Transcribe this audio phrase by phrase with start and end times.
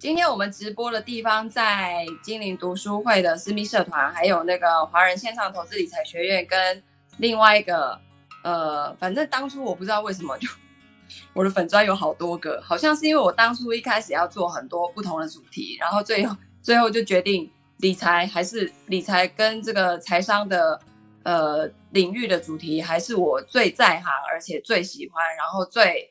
[0.00, 6.82] 今天我们直播的地方在金陵读书会的私密社团，还有那个华人线上投资理财学院，跟
[7.18, 8.00] 另外一个
[8.42, 10.48] 呃，反正当初我不知道为什么就
[11.34, 20.80] 我的粉专有好多个，好像是因为我当初一开始要做很多不同的主题，然后最后最后就决定理财还是理财跟这个财商的
[21.24, 26.09] 呃领域的主题，还是我最在行而且最喜欢，然后最。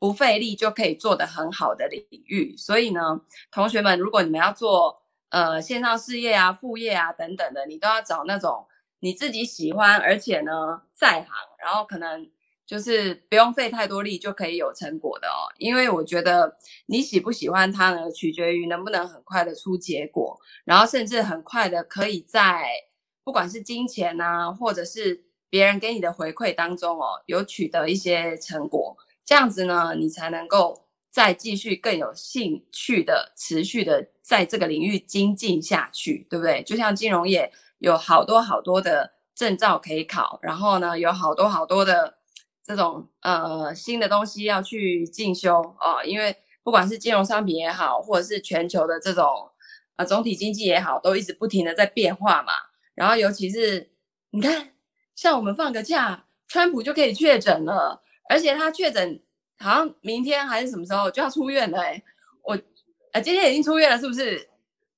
[0.00, 3.20] 不费力就可以做得很好的领域，所以呢，
[3.52, 8.66] 同学们，如果你们要做呃线上事业啊、副业啊等等的，你都要找那种
[9.00, 11.28] 你自己喜欢，而且呢在行，
[11.62, 12.26] 然后可能
[12.64, 15.52] 就是不用费太多力就可以有成果的哦。
[15.58, 22.64] 因为我觉得你喜不喜欢它呢，取决于能不能很快的出结果，然后甚至很快的可以在
[23.22, 28.96] 不管是金钱啊，或者是别人给你的回馈当中哦，有取得一些成果。
[29.24, 36.62] 这样子呢，你才能够再继续更有兴趣的、持续的在这个领域精进下去，对不对？
[36.62, 42.14] 就像金融业有好多好多的证照可以考，然后呢，有好多好多的
[42.64, 49.50] 这种呃新的东西要去进修哦、因为不管是金融商品也好，或者是全球的这种
[49.96, 52.52] 呃总体经济也好，都一直不停的在变化嘛。
[52.94, 53.90] 然后尤其是
[54.30, 54.70] 你看，
[55.14, 58.02] 像我们放个假，川普就可以确诊了。
[58.30, 59.20] 而且他确诊，
[59.58, 62.00] 好像明天还是什么时候就要出院了哎，
[62.44, 62.56] 我，
[63.10, 64.48] 呃，今天已经出院了，是不是？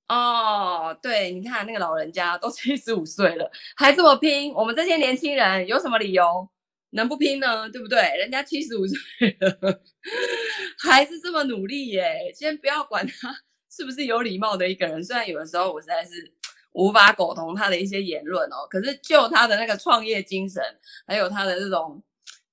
[0.07, 6.47] 哦，对，你看那个老人家都七十五岁了，还这么拼，我们这些年轻人有什么理由
[6.91, 7.67] 能不拼呢？
[7.71, 8.03] 对不对？
[8.19, 9.81] 人家七十五岁了，
[10.85, 12.31] 还是这么努力耶。
[12.35, 13.35] 先不要管他
[13.71, 16.31] 是不是有礼貌的一个人，虽然有的时候我实在是
[16.73, 20.63] 无法苟同他的一些言论哦，可是就他的那个创业精神，
[21.07, 22.03] 还有他的这种。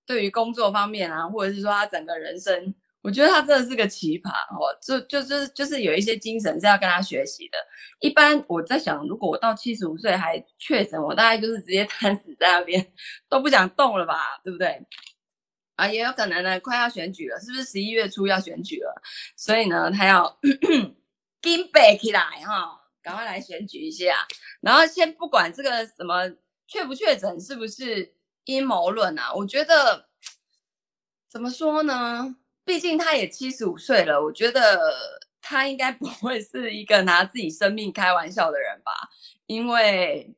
[0.09, 7.59] 对于工作方面啊，或者是说他整个人生，我觉得他真的是个奇葩哦，就就是就是有一些精神是要跟他学习的。
[7.99, 12.91] 一般我在想，如果我到七十五岁还确诊，我大概就是直接瘫死在那边，
[13.29, 14.83] 都不想动了吧，对不对？
[15.75, 18.99] 啊，也有可能呢，快要选举了，是不是十一月初要选举了？
[19.37, 20.39] 所以呢，他要
[21.43, 24.25] 紧背起来哈、哦，赶快来选举一下。
[24.59, 26.27] 然后先不管这个什么
[26.67, 28.15] 确不确诊，是不是？
[28.49, 30.07] 阴谋论啊，我觉得
[31.29, 32.35] 怎么说呢？
[32.65, 34.79] 毕竟他也七十五岁了，我觉得
[35.39, 38.91] 他应该不会是一个拿自己生命开玩笑的人吧？
[39.45, 40.35] 因为，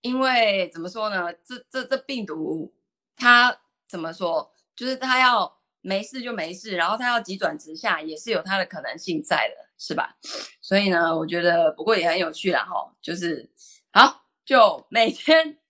[0.00, 1.32] 因为怎么说呢？
[1.44, 2.74] 这这这病毒，
[3.14, 3.56] 他
[3.88, 4.52] 怎么说？
[4.74, 10.16] 就是他要没事就没事，然后他要急转直下，也是有他的可能性在的，是吧？
[10.60, 13.48] 所以呢，我觉得不过也很有趣啦，哈，就是
[13.92, 15.61] 好，就每天。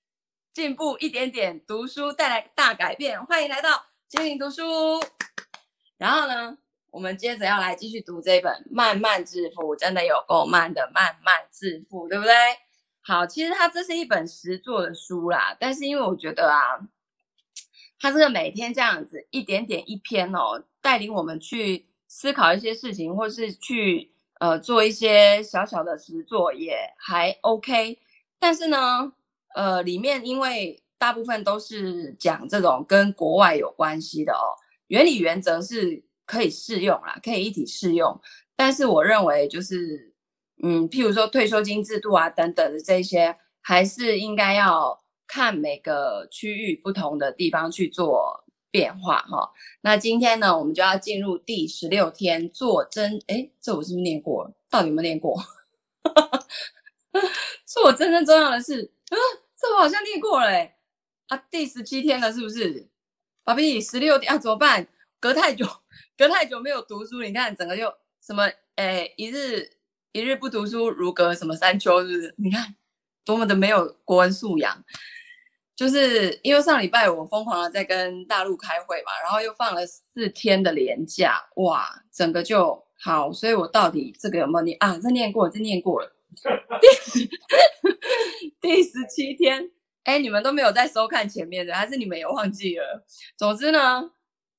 [0.53, 3.25] 进步一点点，读书带来大改变。
[3.25, 4.63] 欢迎来到精灵读书。
[5.97, 6.59] 然后呢，
[6.91, 12.35] 我们接着要来继续读这本《慢慢致富》，真的有够慢的《慢慢致富》，对不对？
[13.01, 16.79] 好，其实它这是一本实作的书啦，但是因为我觉得啊，
[17.99, 27.99] 它这个每天这样子一点点一篇哦，带领我们去思考一些事情，或是去呃做一些小小的实作也还 OK。
[28.39, 29.15] 但是呢，
[29.55, 34.55] 呃，里面因为大部分都是讲这种跟国外有关系的哦，
[34.87, 38.21] 原理原则是可以适用啦，可以一体适用。
[38.55, 40.15] 但是我认为就是，
[40.62, 49.49] 嗯，譬如说退休金制度啊等等的这些，还是应该要看每个区域不同的地方去做变化哈、哦。
[49.81, 54.53] 那今天呢，我们就要进入第十六天做真，诶，这我是不是念过了？
[54.71, 55.37] 到底有没有念过？
[57.67, 59.17] 做真正重要的事啊。
[59.62, 60.77] 这我好像念过了哎，
[61.28, 62.89] 啊，第十七天了是不是？
[63.45, 64.89] 爸比，十六天啊，怎么办？
[65.21, 65.65] 隔太久，
[66.19, 69.71] 隔太久没有读书，你看整个就什么哎，一日
[70.11, 72.34] 一日不读书如隔什么三秋，是不是？
[72.43, 72.75] 你看
[73.25, 74.84] 多么的没有国文素养。
[75.77, 84.99] 就是因为上礼拜我疯狂的在跟大陆开会嘛，然后又放了四天的年假，哇，整个就好，所以我到底这个有没有念啊？
[85.03, 86.12] 这念过，这念过了。
[86.81, 87.31] 第
[88.61, 89.70] 第十七天，
[90.05, 93.05] 哎，你们都没有在收看前面的，还是你们也忘记了？
[93.37, 94.12] 总之呢，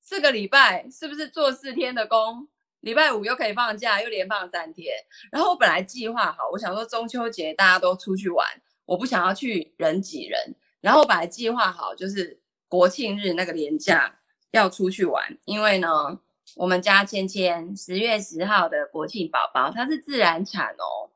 [0.06, 2.48] 这个礼拜是不是做四天的工？
[2.80, 4.94] 礼拜五又可以放假，又连放三天。
[5.32, 8.46] 然后我本来计划好，我想说中秋节大家都出去玩，
[8.84, 10.54] 我不想要去人挤人。
[10.82, 14.18] 然后我本来计划好，就是国庆日那个连假
[14.50, 16.20] 要出去玩，因为呢，
[16.56, 21.08] 我们家芊芊十月十号的国庆宝宝，它是自然产哦。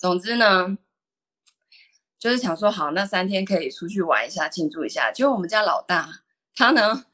[0.00, 0.78] 总之呢，
[2.18, 5.12] 就是想说好，那三天可以出去玩一下，庆祝一下。
[5.12, 6.22] 结果我们家老大
[6.54, 7.04] 他呢，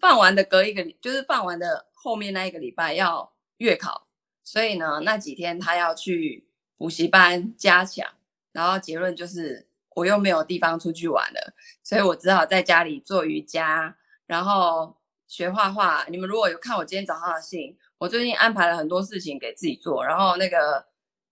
[0.00, 4.06] 放完的隔一个，就是放完的后面那一个礼拜要月考，
[4.42, 6.48] 所以呢，那几天他要去
[6.78, 8.10] 补习班加强，
[8.52, 11.52] 然后结论就是我又没有地方出去玩了，
[11.82, 13.94] 所以我只好在家里做瑜伽，
[14.26, 14.96] 然后
[15.28, 16.06] 学画画。
[16.08, 20.86] 你们如果有看我今天早上的信，我最近安排了很多事情给自己做，然后那个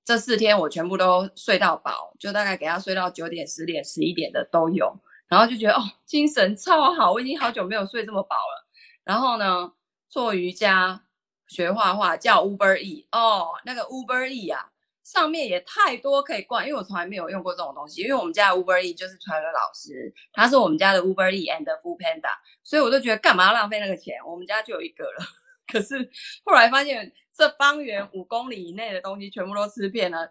[0.05, 4.93] 这四天我全部都睡到饱，就大概给他睡到九点、十点、十一点的都有，
[5.29, 8.69] 然后就觉得哦，精神超好，我已经好久没有睡这么饱了。
[9.05, 9.73] 然后呢，
[10.09, 11.03] 做瑜伽。
[11.51, 14.71] 学画画叫 Uber E 哦，那个 Uber E 啊，
[15.03, 18.03] 上面也太多可以逛，因为我从来没有用过这种东西。
[18.03, 22.31] 因为我们家的 Uber E 就是传了老师，他是我们家的 Uber E and Foodpanda，
[22.63, 24.15] 所以我就觉得干嘛要浪费那个钱？
[24.25, 25.27] 我们家就有一个了。
[25.67, 26.09] 可是
[26.45, 30.31] 后来发现，这方圆五公里以内的东西全部都吃遍了，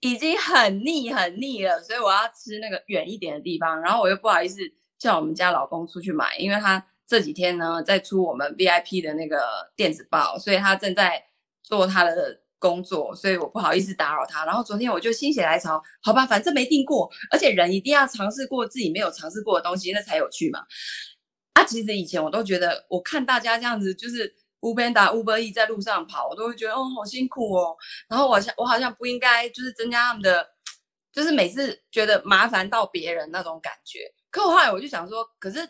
[0.00, 3.80] 已经很腻很腻了，所以我要吃那个远一点的地方。
[3.80, 4.60] 然后我又不好意思
[4.96, 6.86] 叫我们家老公出去买，因为他。
[7.08, 9.38] 这几天呢，在出我们 VIP 的那个
[9.76, 11.22] 电子报，所以他正在
[11.62, 14.44] 做他的工作，所以我不好意思打扰他。
[14.44, 20.66] 然后昨天我就心血来潮，好吧，反正没订过，而且人一定要尝试过自己没有尝试过的东西，那才有趣嘛。
[21.52, 24.34] 啊，其实以前我都觉得，我看大家这样子，就是
[24.74, 27.76] Foodpanda、Uber E 在路上跑，我都会觉得哦，好辛苦哦。
[28.08, 30.48] 然后我像我好像不应该就是增加他们的，
[31.12, 34.00] 就是每次觉得麻烦到别人那种感觉。
[34.30, 35.68] 可我后来我就想说，可是。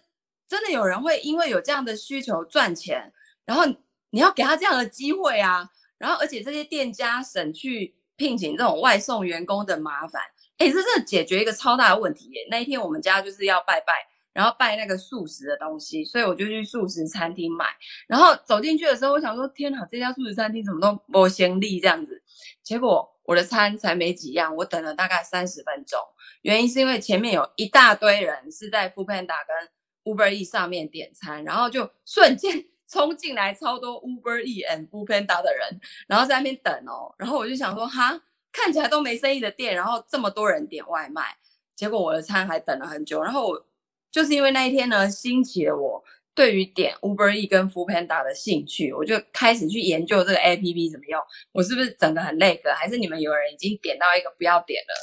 [0.48, 3.12] 真的有人会因为有这样的需求赚钱，
[3.44, 3.64] 然后
[4.10, 5.68] 你要给他这样的机会啊，
[5.98, 10.22] 然后而且这些店家省去聘请这种外送员工的麻烦，
[10.58, 12.46] 哎，这真的解决一个超大的问题耶。
[12.48, 13.92] 那一天我们家就是要拜拜，
[14.36, 17.64] 然后拜那个素食的东西，所以我就去素食餐厅买。
[18.06, 22.22] 然后走进去的时候，我想说，天哪，这家素食餐厅怎么都没先例这样子？
[22.62, 25.98] 结果我的餐才没几样，我等了大概三十分钟，
[26.42, 29.68] 原因是因为前面有一大堆人是在 Foodpanda 跟
[30.04, 37.14] Uber E 上面点餐，然后就瞬间冲进来超多 Uber E and Foodpanda 的人，然后在那边等哦。
[37.16, 38.20] 然后我就想说，哈，
[38.52, 41.36] 看起来都没生意的店，然后这么多人点外卖，
[41.74, 43.22] 结果我的餐还等了很久。
[43.22, 43.66] 然后我
[44.16, 46.02] 就是因为那一天呢，兴起了我
[46.34, 51.20] 对于点 Uber E 跟 Foodpanda 的兴趣，我就开始去研究这个 APP 怎么用。
[51.52, 52.74] 我是不是整个很累个？
[52.74, 54.94] 还是你们有人已经点到一个不要点了？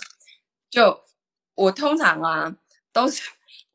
[0.71, 0.99] 就
[1.53, 2.57] 我通常啊，
[2.91, 3.21] 都是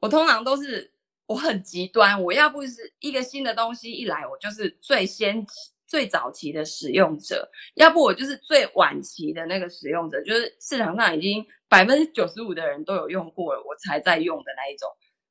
[0.00, 0.90] 我通常都是。
[1.28, 5.52] 我很极端，我要不是一个新的东西一来，我就是最先期、
[5.86, 7.36] 最早期的使用者；
[7.74, 14.88] 要不我就是最晚期的那个使用者，就是市场上已经百分之九十五的人都有用过了，我才在用的那一种。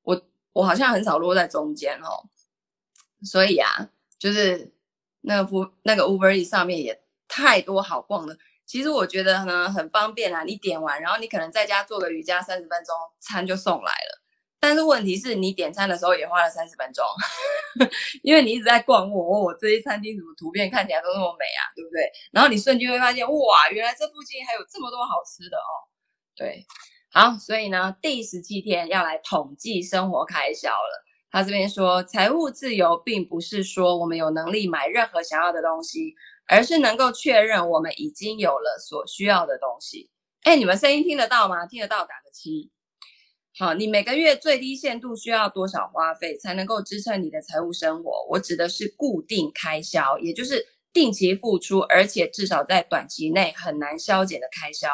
[0.08, 0.22] 我
[0.54, 2.24] 我好像很少落在中间哦，
[3.26, 4.74] 所以啊，就是
[5.22, 8.38] 那个那个 Uber E 上面也太多好逛的。
[8.66, 14.24] 其实我觉得呢，很方便啊，你点完，然后你可能在家做个瑜伽三十分钟，餐就送来了。
[14.60, 17.06] 但是问题是你点餐的时候也花了三十分钟，
[18.24, 22.10] 因为你一直在逛我，我我这些餐厅怎么图片看起来都那么美啊，对不对？
[22.32, 25.72] 然后你瞬间会发现，哇，原来这附近还有这么多好吃的哦。
[26.36, 26.66] 对，
[27.12, 31.04] 好，所以呢，第十七天要来统计生活开销了。
[31.32, 36.14] 他这边说，财务自由并不是说我们有能力买任何想要的东西，
[36.48, 40.10] 而是能够确认我们已经有了所需要的东西。
[40.44, 41.66] 哎，你们声音听得到吗？
[41.66, 42.72] 听得到，打个七。
[43.58, 48.26] 好，你每个月最低限度需要多少花费才能够支撑你的财务生活？
[48.30, 50.64] 我指的是固定开销，也就是
[50.94, 54.90] 定期付出，而且至少在短期内很难消减的开销。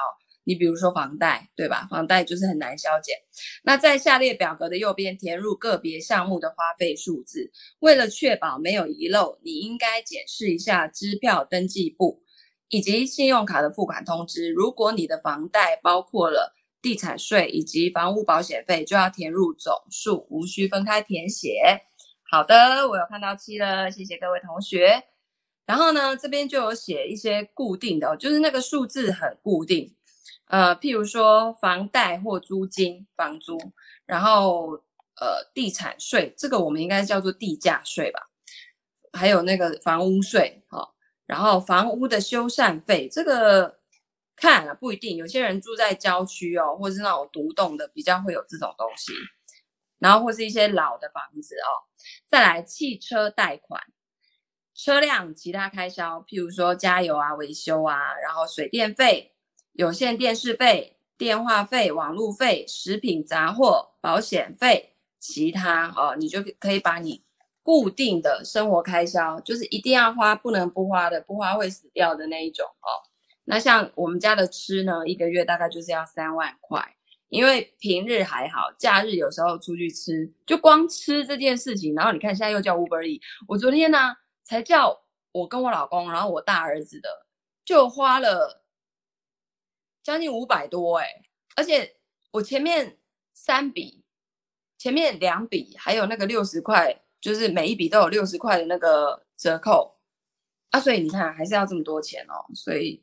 [0.46, 1.88] 你比如说房贷，对吧？
[1.90, 3.16] 房贷就是很难削减。
[3.64, 12.22] 那在下列表格的右边填入个别项目的花费数字，为了确保没有遗漏，你应该检视一下支票登记簿
[12.70, 14.52] 以及信用卡的付款通知。
[14.52, 21.82] 如果你的房贷包括了地产税以及房屋保险费就要填入总数，无需分开填写。
[22.30, 25.04] 好的，我有看到七了，谢谢各位同学。
[25.66, 29.96] 然后呢，这边就有写一些固定的，就是那个数字很固定。
[30.54, 33.58] 呃，譬如说房贷或租金、房租，
[34.06, 34.74] 然后
[35.20, 38.30] 呃地产税，这个我们应该叫做地价税吧？
[39.14, 40.94] 还有那个房屋税，哦，
[41.26, 43.80] 然后房屋的修缮费，这个。
[44.36, 49.14] 看了不一定，有些人住在郊区哦，或是那种独栋的，比较会有这种东西。
[50.00, 51.70] 然后或是一些老的房子哦。
[52.28, 53.80] 再来，汽车贷款、
[54.74, 59.33] 车辆其他开销，譬如说加油啊、维修啊，然后水电费、
[59.74, 67.24] 有线电视费、电话费、网路费、食品杂货、保险费，其他哦，你就可以把你
[67.64, 72.90] 固定的生活开销，就是一定要花、不能不花的，不花会死掉的那一种哦。
[73.46, 76.96] 那像我们家的吃呢，一个月大概就是要三万块，
[77.30, 85.02] 因为平日还好，假日有时候出去吃，就光吃这件事情，然后你看现在又叫 Uber E，我昨天呢才叫
[85.32, 87.10] 我跟我老公，然后我大儿子的
[87.66, 88.63] 就花了
[90.04, 91.08] 将近五百多哎、
[91.56, 91.96] 而且
[92.32, 93.00] 我前面
[93.34, 94.04] 三笔，
[94.78, 99.98] 前面两笔还有那个六十块，就是每一笔都有六十块的那个折扣
[100.72, 103.02] 啊，所以你看还是要这么多钱哦，所以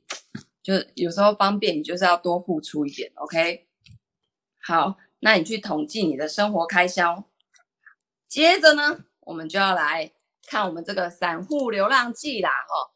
[0.62, 3.66] 就有时候方便你就是要多付出一点，OK？
[4.62, 7.25] 好，那你去统计你的生活开销，
[8.28, 10.12] 接着呢，我们就要来
[10.47, 12.92] 看我们这个散户流浪记啦，哈。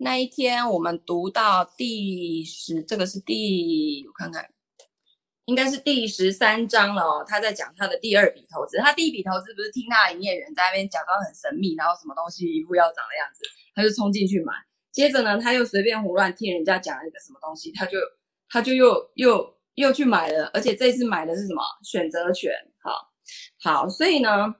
[0.00, 4.48] 那一天我们读到第十，这个是第我看看，
[5.46, 7.24] 应该是第十三章了哦。
[7.26, 14.52] 他在讲他的第二笔投资，他第一笔投资不是听他的营业员在那边讲到很神秘，然后什么东西一副要涨的样子，他就冲进去买。
[14.92, 17.98] 接着呢，他又随便胡乱听人家讲了一个什么东西，他就
[18.48, 22.52] 他就又又又去买了，而且这次买的是什么选择权？
[22.80, 23.10] 好，
[23.60, 24.54] 好，所以呢，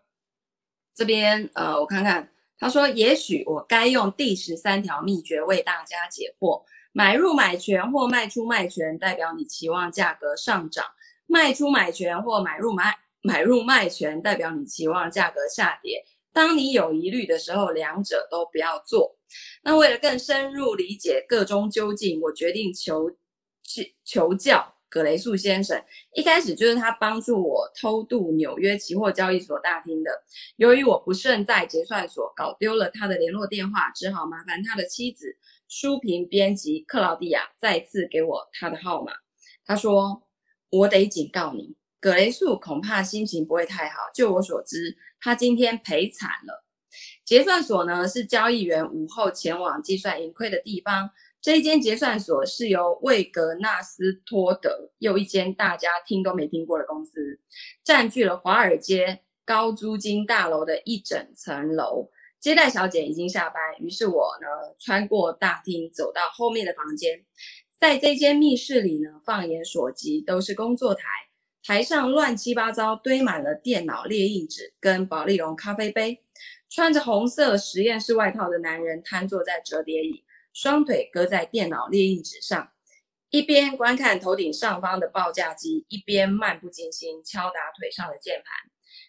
[0.96, 2.28] 这边呃，我看看。
[2.58, 6.62] 他说：“也许我该用第十三条秘诀为大家解惑。
[6.92, 10.84] 买入买权或卖出卖权，代表你期望价格上涨；
[11.26, 16.04] 卖出买权或买入买买入卖权，代表你期望价格下跌。
[16.32, 19.16] 当你有疑虑的时候，两者都不要做。
[19.62, 23.10] 那为了更深入理解个中究竟，我决定求
[23.62, 25.82] 去求教。”葛雷素先生
[26.14, 30.10] 一开始就是他帮助我偷渡纽约期货交易所大厅的。
[30.56, 35.36] 由于我不慎在结算所搞丢了他的联络电话，只好麻烦他的妻子
[35.68, 39.12] 书评编辑克劳迪亚再次给我他的号码。
[39.66, 40.22] 他说
[40.70, 43.96] ：“我得警告你，葛雷素恐怕心情不会太好。
[44.14, 46.64] 就我所知，他今天赔惨了。
[47.24, 57.38] 结算所呢，是交易员午后前往计算盈亏的地方。”这一间结算所是由魏格纳斯托德，又一间大家听都没听过的公司，
[57.84, 62.10] 占据了华尔街高租金大楼的一整层楼。
[62.40, 64.46] 接待小姐已经下班，于是我呢
[64.78, 67.24] 穿过大厅，走到后面的房间。
[67.78, 71.02] 在这间密室里呢，放眼所及都是工作台，
[71.64, 76.20] 台上乱七八糟堆满了电脑列印纸跟保丽龙咖啡杯。
[76.70, 80.22] 穿着红色实验室外套的男人瘫坐在折叠椅。
[80.60, 82.72] 双腿搁在电脑列印纸上，
[83.30, 88.52] 一边观看头顶上方的报价机，一边漫不经心敲打腿上的键盘。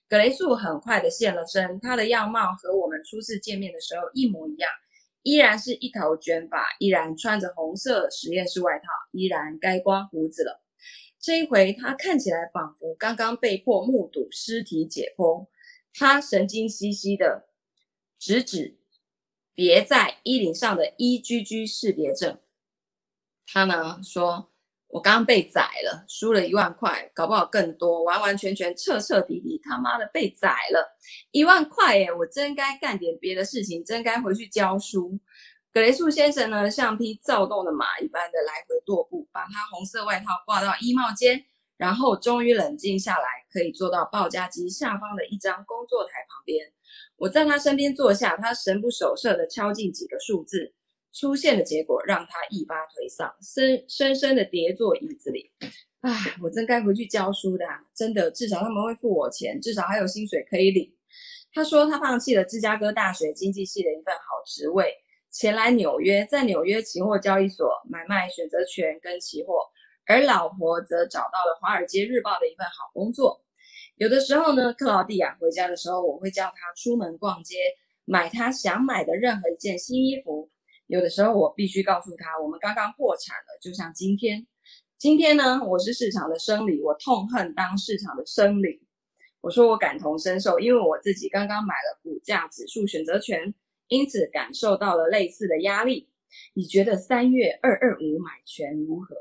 [0.08, 4.70] 葛雷素很快的现了身，他的样貌和我们初次见面的时候一模一样，
[5.24, 10.62] 依然是一头卷发，依然穿着红色实验室外套，依然该刮胡子了。
[11.20, 15.48] 这一回，他看起来仿佛刚刚被迫目睹尸体解剖，
[15.96, 17.48] 他神经兮兮的
[18.20, 18.79] 直指。
[19.60, 22.39] 别在衣领上的 EGG 识别证，
[23.46, 24.50] 他呢说
[24.88, 30.96] ：“我刚被宰了，输了一万块，搞不好更多，完完全全彻彻底底他妈的被宰了，
[31.32, 32.10] 一万块耶！
[32.10, 35.20] 我真该干点别的事情，真该回去教书。”
[35.74, 41.44] 葛雷素先生呢，像匹躁动的马一般的来回踱步，把他红色外套挂到衣帽间，
[41.75, 46.72] 然后终于冷静下来，可以坐到报价机下方的一张工作台旁边。
[47.20, 50.74] 我在他身边坐下，他神不守舍地敲进几个数字，
[51.12, 55.52] 出现的结果让他一发颓丧，深深深地跌坐椅子里。
[56.02, 56.12] 唉，
[56.42, 60.90] 我真该回去教书的，真的，至少他们会付我钱，至少还有薪水可以领。
[61.52, 64.94] 他说他放弃了芝加哥大学经济系的一份好职位，
[65.30, 69.66] 前来纽约，在纽约期货交易所买卖选择权跟期货，
[70.08, 73.44] 而老婆则找到了《华尔街日报》的一份好工作。
[74.00, 77.58] 有的时候呢，克劳蒂亚回家的时候，我会叫他出门逛街，
[78.06, 80.50] 买他想买的任何一件新衣服。
[80.88, 84.48] 有的时候，我必须告诉他，我们刚刚破产了，就像今天。
[84.98, 88.82] 今天呢，我是市场的生理，我痛恨当市场的生理。
[89.41, 93.53] 我说我感同身受，因为我自己刚刚买了股价指数选择权，
[93.89, 96.08] 因此感受到了类似的压力。
[96.53, 99.13] 你觉得三月二二五买权如何？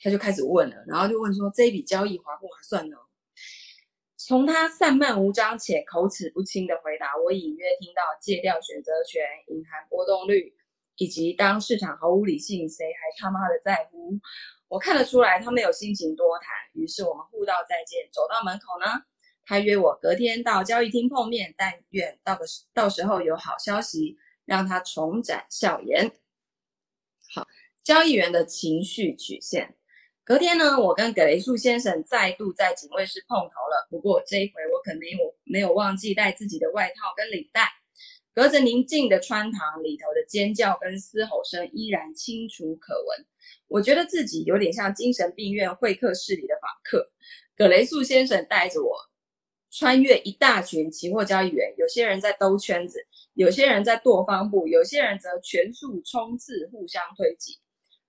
[0.00, 2.96] 他就开始问了，然后就问说，这一笔交易划不划算呢？
[4.26, 10.52] 从他散漫无章且口齿不清的回答，我隐约听到戒掉选择权、隐含波动率，
[10.96, 14.18] 以及当市场毫无理性，谁还他妈的在乎？
[14.66, 18.08] 我看得出来他没有心情多谈，于是我们互道再见。
[18.10, 19.04] 走到门口呢，
[19.44, 26.10] 他约我隔天到交易厅碰面，但愿到个到时候有好消息，让他重展笑颜。
[27.32, 27.46] 好，
[27.84, 29.76] 交易员的情绪曲线。
[30.26, 33.86] 隔天呢，我跟葛雷素先生再度在警卫室碰头了。
[33.88, 37.68] 不过这一回我可没有没有忘记带自己的外套跟领带。
[38.34, 43.24] 隔着宁静的穿堂，里头的尖叫跟嘶吼声依然清楚可闻。
[43.68, 47.08] 我觉得自己有点像精神病院会客室里的访客。
[47.56, 48.96] 葛雷素先生带着我
[49.70, 52.98] 穿越一大群期货交易员，有些人在兜圈子，
[53.34, 57.60] 有些人在舵方步，有些人则全速冲刺，互相推挤。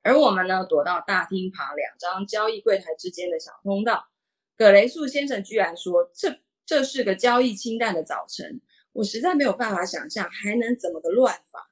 [0.08, 4.08] 而我们呢，躲到大厅旁两张交易柜台之间的小通道。
[4.56, 6.34] 葛雷素先生居然说：“这
[6.66, 8.62] 这是个交易清淡的早晨。”
[8.94, 11.70] 我实在没有办法想象还能怎么个乱法。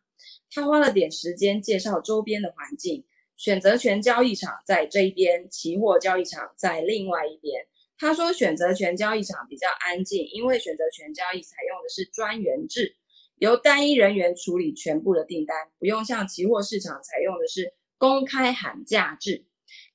[0.51, 3.05] 他花了点时间介绍周边的环境，
[3.37, 7.65] 选择权交易场在这一边，期货交易场在另外一边。
[7.97, 12.97] 他说选择权交易场比较安静，因为选择权交易采用的是专员制，
[13.37, 17.73] 由单一人员处理全部的订单，不用像期货市场采用的是。
[17.97, 19.45] 公开喊价制，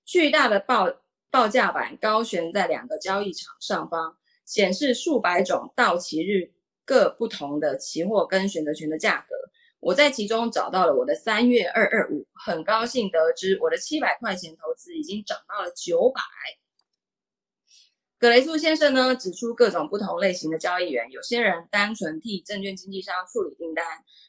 [0.04, 6.52] 巨大的报报价板高悬在两个交易场上方，显示数百种到期日
[6.84, 9.36] 各不同的期货跟选择权的价格。
[9.80, 16.20] 我在其中找到了我的三月二二五，很高兴得知我的七百块钱投资已经涨到了九百。
[18.18, 23.86] 葛雷素先生呢，指出各种不同类型的交易员，有些人单纯替证券经纪商处理订单，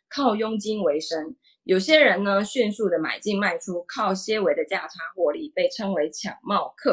[0.08, 1.36] 靠佣金为生。
[1.72, 6.92] 有些人呢，迅速的买进卖出，靠些微的价差获利，被称为抢帽客；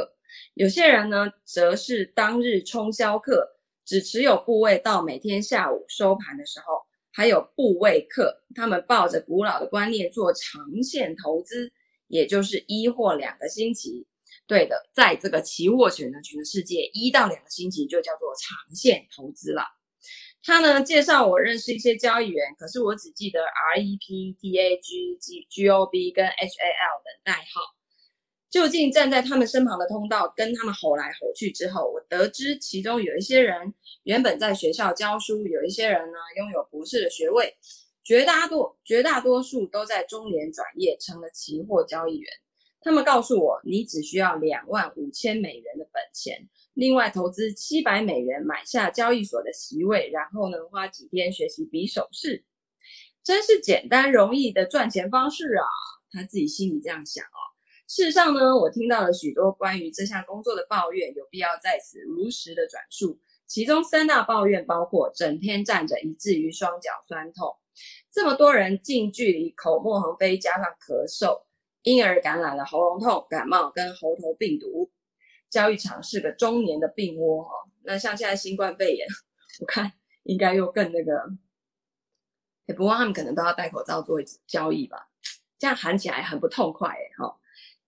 [0.54, 11.72] 有些人呢，则是当日冲销客，只持有部位到每天下午收盘的时候；还有部位客，他们抱着古老的观念做长线投资，
[12.06, 14.06] 也就是一或两个星期。
[14.46, 19.77] 对的，在这个期货选择权的世界，一到两个星期就叫做长线投资了。
[20.42, 27.60] 他呢，介绍我认识一些交易员，可是我只记得 REP、TAG、G、GOB 跟 HAL 等代号。
[28.50, 37.54] 就近站在他们身旁的通道，跟他们吼来吼去之后，我得知其中有一些人原本在学校教书，有一些人呢拥有博士的学位，
[38.02, 42.32] 绝大多绝大多数都在中年转业成了期货交易员。
[42.80, 46.48] 他们告诉我，你只需要两万五千美元的本钱。
[46.74, 52.44] 另外投资七百美元买下交易所的席位，然后呢，花几天学习比手势，
[53.24, 55.66] 真是简单容易的赚钱方式啊！
[56.12, 57.40] 他自己心里这样想哦。
[57.88, 63.18] 事实上呢，我听到了许多关于这项工作的抱怨，有必要在此如实的转述。
[63.46, 67.56] 其中三大抱怨包括：整天站着以至于双脚酸痛，
[68.12, 71.42] 这么多人近距离口沫横飞，加上咳嗽，
[71.82, 74.90] 因而感染了喉咙痛、感冒跟喉头病毒。
[75.50, 77.50] 交易场是个中年的病窝哦，
[77.82, 79.06] 那像现在新冠肺炎，
[79.60, 79.90] 我看
[80.24, 81.22] 应该又更那个，
[82.66, 85.08] 也不过他们可能都要戴口罩做交易吧，
[85.58, 87.34] 这样喊起来很不痛快哎哈。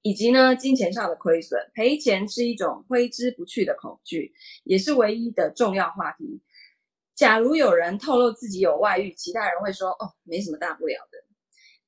[0.00, 4.33] 以及呢，金钱上的亏损，赔钱是一种挥之不去的恐惧，
[4.64, 6.40] 也是唯一的重要话题。
[7.14, 11.18] 假如有人透露自己有外遇，其他人会说哦，没什么大不了的。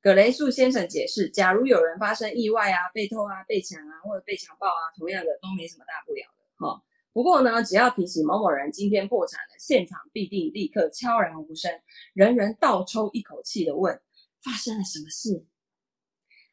[0.03, 6.83] 葛雷素先生解释：假如有人发生意外啊、被偷啊、被抢啊，或者被强暴啊，同样的都没什么大不了的哈。
[7.13, 11.71] 不过呢，只要提起某某人今天破产了，现场必定立刻悄然无声，
[12.15, 13.95] 人人倒抽一口气的问：
[14.43, 15.47] 发生了什么事？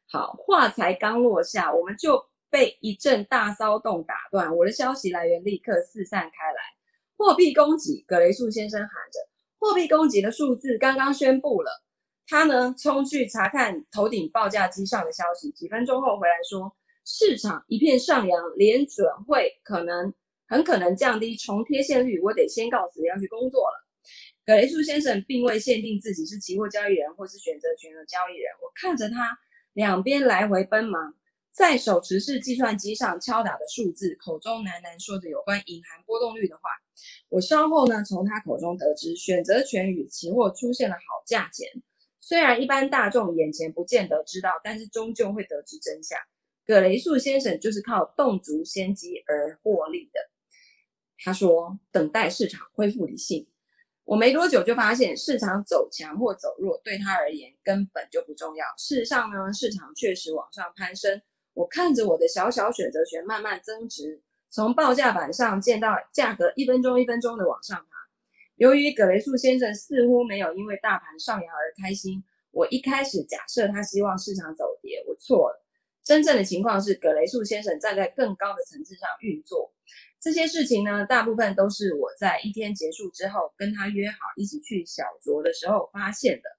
[0.06, 4.56] 好，话才刚落下，我们就被一阵大骚动打断。
[4.56, 6.60] 我的消息来源立刻四散开来。
[7.16, 9.18] 货币供给，葛雷素先生喊着：
[9.58, 11.82] 货币供给的数字刚刚宣布了。
[12.30, 16.72] 他呢，冲去查看头顶报价机上的消息，几分钟后回来说，
[17.04, 20.14] 市场一片上扬，联准会可能
[20.46, 22.20] 很可能降低重贴现率。
[22.20, 23.84] 我得先告辞，要去工作了。
[24.46, 28.48] 葛雷素先生并未限定自己是期货交易人或是选择权的交易人。
[28.62, 29.36] 我看着他
[29.72, 31.12] 两边来回奔忙，
[31.50, 36.70] 在手持式计算机上敲打的数字，口中喃喃说着有关隐含波动率的话。
[37.28, 41.66] 我稍后呢，从他口中得知，选择权与期货出现了好价钱。
[42.30, 46.16] 虽然一般大众眼前不见得知道，但是终究会得知真相。
[46.64, 50.20] 葛雷素先生就是靠洞烛先机而获利的。
[51.18, 53.48] 他说：“等待市场恢复理性。”
[54.06, 58.64] 我没多久就发现，市场走强或走弱对他而言根本就不重要。
[58.78, 61.20] 事实上呢，市场确实往上攀升。
[61.54, 67.99] 我看着我的小小选择权慢慢增值，从报价板上见到价格一分钟一分钟的往上爬。
[68.60, 75.64] 由于葛雷素先生似乎没有因为大盘上扬而开心，我一开始假设他希望市场走跌，我错了。
[76.04, 79.72] 真正的情况是，葛雷素先生站在更高的层次上运作。
[80.20, 86.50] 这些事情呢，大部分都是我在一天结束之后跟他约好一起去小酌的时候发现的。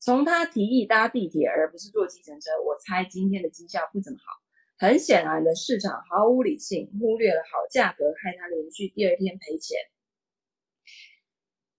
[0.00, 4.34] 从他提议搭地铁而不是坐计程车，我猜今天的绩效不怎么好。
[4.76, 9.78] 很显然的，市场毫无理性，忽略了好价格，害他连续第二天赔钱。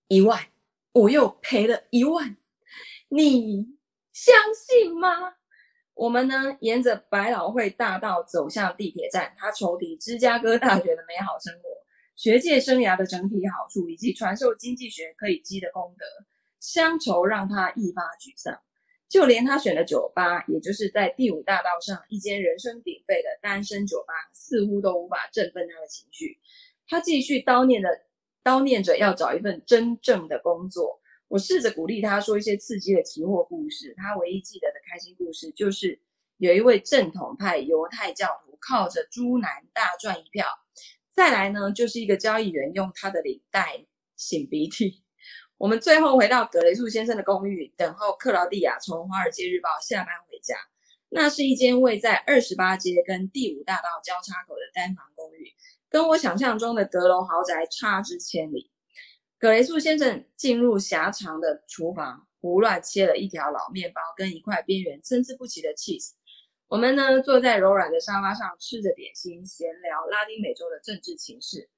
[0.10, 0.48] 一万，
[0.92, 2.36] 我又赔了一万，
[3.10, 3.78] 你
[4.12, 5.36] 相信吗？
[5.94, 9.36] 我们呢，沿着百老汇大道走向地铁站。
[9.38, 11.70] 他重提芝加哥大学的美好生活、
[12.16, 16.06] 学界生涯的整体好处，以及传授经济学可以积的功德。
[16.60, 18.60] 乡愁让他愈发沮丧。
[19.08, 26.40] 就连他选的酒吧，也就是在第五大道上一间人声鼎沸的单身酒吧，似乎都无法振奋他的情绪。
[26.88, 27.90] 他继续叨念着，
[28.44, 31.00] 叨念着要找一份真正的工作。
[31.28, 33.94] 我试着鼓励他说一些刺激的期货故事。
[33.98, 36.00] 他唯一记得的开心故事，就是
[36.38, 40.48] 有一位正统派犹太教徒靠着猪男大赚一票。
[41.10, 43.86] 再来呢，就是一个交易员用他的领带
[44.18, 45.04] 擤鼻涕。
[45.58, 50.56] 我们最后回到葛雷素先生的公寓，等候克劳蒂亚从《华尔街日报》下班回家。
[51.10, 55.52] 那是一间位在二十八街跟第五大道交叉口的单房公寓，
[55.90, 58.72] 跟我想象中的阁楼豪宅差之千里。
[59.38, 66.12] 葛雷素先生进入狭长的厨房，胡乱切了一条老面包跟一块边缘参差不齐的 cheese。
[66.68, 71.70] 我们呢，坐在柔软的沙发上吃着点心，闲聊拉丁美洲的政治情势。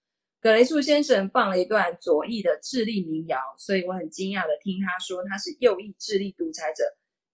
[0.41, 6.83] 葛雷素先生放了一段左翼的智利民谣，所以我很惊讶地听他说他是右翼智利独裁者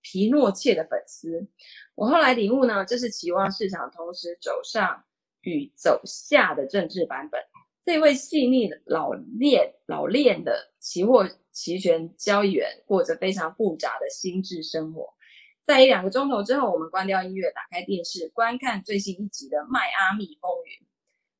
[0.01, 1.47] 皮诺切的粉丝。
[1.95, 5.05] 我后来领悟呢，这是期望市场同时走上
[5.41, 7.41] 与走下的政治版本。
[7.85, 15.13] 这位细腻老练老练的期货期权交易员过着非常复杂的心智生活。
[15.65, 20.85] 在一两个钟头之后，我们关掉音乐，打开电视，观看最新一集的《迈阿密风云》。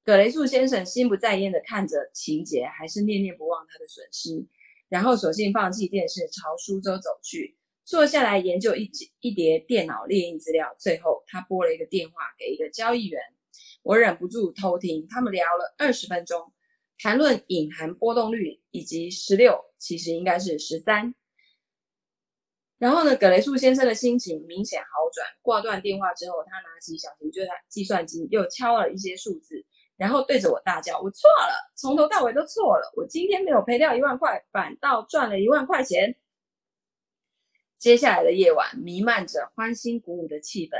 [0.04, 4.46] 葛雷素先生心不在焉地看着情节，还是念念不忘他的损失，
[4.88, 10.74] 然后索性放弃电视，朝书桌走去，坐下来研究一一叠电脑列印资料。
[10.78, 13.22] 最后，他拨了一个电话给一个交易员，
[13.88, 16.52] 我忍不住偷听，他们聊了二十分钟，
[17.00, 21.16] 谈论隐含波动率以及十六，其实应该是十三。
[22.78, 25.26] 然后呢，葛雷素先生的心情明显好转。
[25.42, 27.32] 挂断电话之后，他拿起小型
[27.70, 29.66] 计算机，又敲了一些数字。
[29.96, 32.92] 然后对着我大叫：“我错了，从头到尾都错了。
[32.98, 36.18] 我今天没有赔掉一万块，反倒赚了一万块钱。”
[37.80, 40.76] 接下来的夜晚弥漫着欢欣鼓舞的气氛。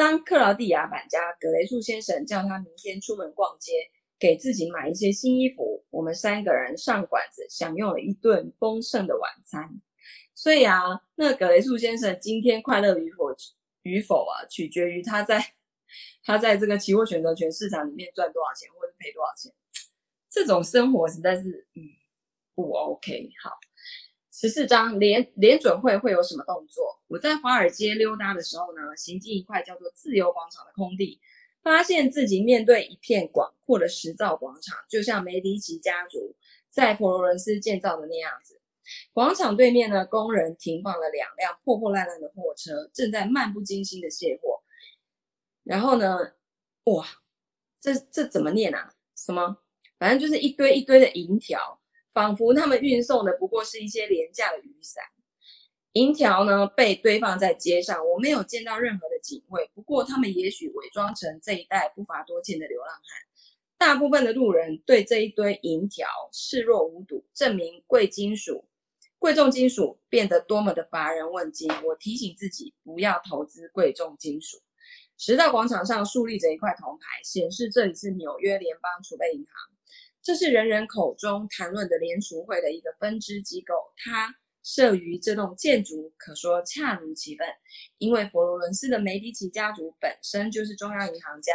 [0.00, 3.72] 当克劳蒂亚板家，葛雷素先生叫他明天出门逛街，
[4.18, 5.84] 给自己买一些新衣服。
[5.90, 9.68] 我们三个人上馆子，享用了一顿丰盛的晚餐。
[10.34, 13.26] 所以啊，那葛雷素先生今天快乐与否
[13.82, 15.52] 与否啊，取决于他在。
[16.24, 19.52] 他在这个期货选择权市场里面赚多少钱，或者赔多少钱，
[20.30, 21.42] 这种生活实在是
[21.74, 21.82] 嗯
[22.54, 23.28] 不 OK。
[23.44, 23.50] 好，
[24.32, 27.00] 十四章联联准会会有什么动作？
[27.08, 31.20] 我在华尔街溜达的时候呢，行进一块叫做自由广场的空地，
[31.62, 36.36] 发现自己面对一片广阔的石造广场，就像梅迪奇家族
[36.68, 38.60] 在佛罗伦斯建造的那样子。
[39.12, 44.62] 广场对面呢，工人停放了两辆破破烂烂的货车，正在漫不经心的卸货。
[45.64, 46.34] 然后呢，
[46.84, 47.04] 哇，
[47.80, 48.94] 这这怎么念啊？
[49.16, 49.58] 什么？
[49.98, 51.79] 反正就是一堆一堆的银条，
[52.20, 55.02] 仿佛他们运送的不过是一些廉价的雨伞。
[55.94, 59.70] 银条呢，被堆放在街上，我没有见到任何的警卫。
[59.72, 63.02] 不过他们也许伪装成这一带不乏多见的流浪汉。
[63.78, 68.66] 大部分的路人对这一堆银条视若无睹，证明贵金属、
[69.18, 71.72] 贵重金属变得多么的乏人问津。
[71.82, 74.58] 我提醒自己不要投资贵重金属。
[75.16, 79.79] 时代广场上竖立着一块铜牌，显示这里是纽约联邦储备银行。
[80.22, 83.74] 这是人人口中谈论的联储会的一个分支机构。
[83.96, 87.46] 它设于这栋建筑，可说恰如其分，
[87.98, 91.52] 因为佛罗伦斯的梅迪奇家族本身就是中央银行家。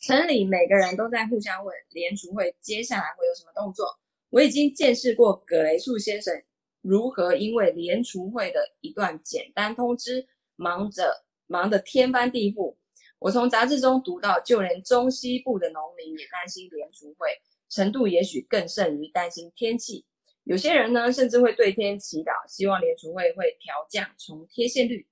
[0.00, 3.86] 城里每个人都在互相问联储会接下来会有什么动作。
[4.30, 6.42] 我已经见识过葛雷素先生
[6.80, 10.26] 如何因为联储会的一段简单通知，
[10.56, 12.74] 忙着忙得天翻地覆。
[13.18, 17.28] 我从杂志中读到，就连中西部的农民也担心联储会，
[17.72, 20.04] 程度也许更胜于担心天气。
[20.44, 25.06] 有些人呢，甚至会对天祈祷，希望联储会会调降从贴现率。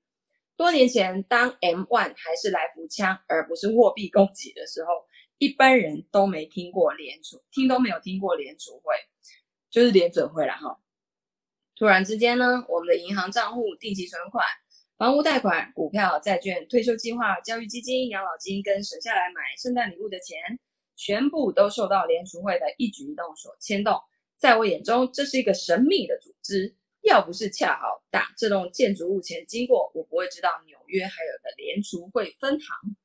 [0.57, 4.91] 多年前，当 M1 还是来福枪而不是货币供给的时候，
[5.39, 8.95] 一般人都没听过联储，听都没有听过联储会，
[9.71, 10.79] 就是联准会了哈。
[11.77, 14.45] 突然之间呢，我们的银行账户、定期存款。
[14.99, 20.37] 房屋贷款、股票、债券、退休计划、教育基金、养老金跟省下来买圣诞礼物的钱，
[21.01, 23.99] 全部都受到联储会的一举一动所牵动。
[24.37, 26.77] 在我眼中，这是一个神秘的组织。
[27.03, 32.97] 要不是恰好打这栋建筑物前经过，我不会知道纽约还有个联储会分行。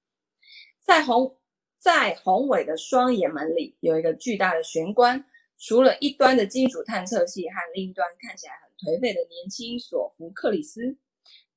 [0.82, 1.40] 在宏
[1.80, 5.26] 在宏伟的双眼门里，有一个巨大的玄关。
[5.58, 10.98] 除了一端的金属探测器和另一端看起来很颓废的年轻索福克里斯。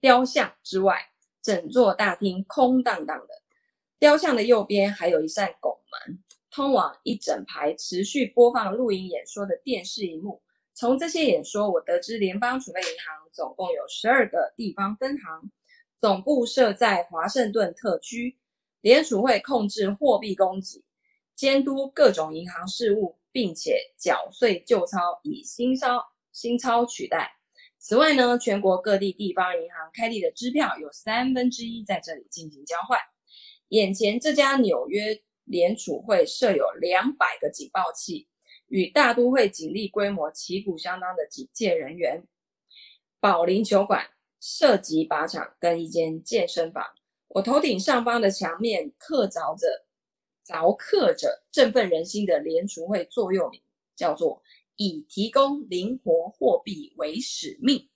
[0.00, 1.10] 雕像之外，
[1.42, 3.34] 整座大厅空荡荡的。
[3.98, 10.40] 雕像的右边还有一扇拱门，通往一整排持续播放录音演说的电视荧幕。
[10.74, 15.50] 从这些演说，我得知联邦储备银行总共有十二个地方分行，
[15.98, 18.38] 总部设在华盛顿特区。
[18.80, 20.84] 联储会控制货币供给，
[21.34, 26.00] 监督各种银行事务，并且缴税旧钞，以新钞
[26.32, 27.32] 新钞取代。
[27.80, 32.96] 此外呢，全国各地地方银行开立的支票有三分之一在这里进行交换。
[33.68, 38.28] 眼前这家纽约联储会设有两百个警报器。
[38.68, 42.22] 与大都会警力规模旗鼓相当的警戒人员，
[43.18, 44.06] 保龄球馆、
[44.42, 46.84] 射击靶场跟一间健身房。
[47.28, 49.86] 我头顶上方的墙面刻凿着、
[50.46, 53.58] 凿刻着振奋人心的联储会座右铭，
[53.96, 54.42] 叫做
[54.76, 57.88] “以提供灵活货币为使命”。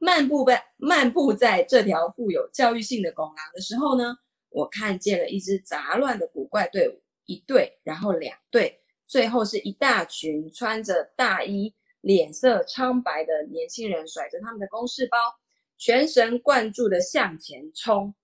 [0.00, 4.16] 漫步在漫步在这条富有教育性的拱廊的时候呢，
[4.50, 8.76] 我看见了一支杂乱的古怪队伍，一队，然后两队。
[9.06, 15.18] 最后是一大群穿着大衣、脸色苍白的年轻人，甩着他们的公事包，
[15.78, 18.14] 全神贯注的向前冲。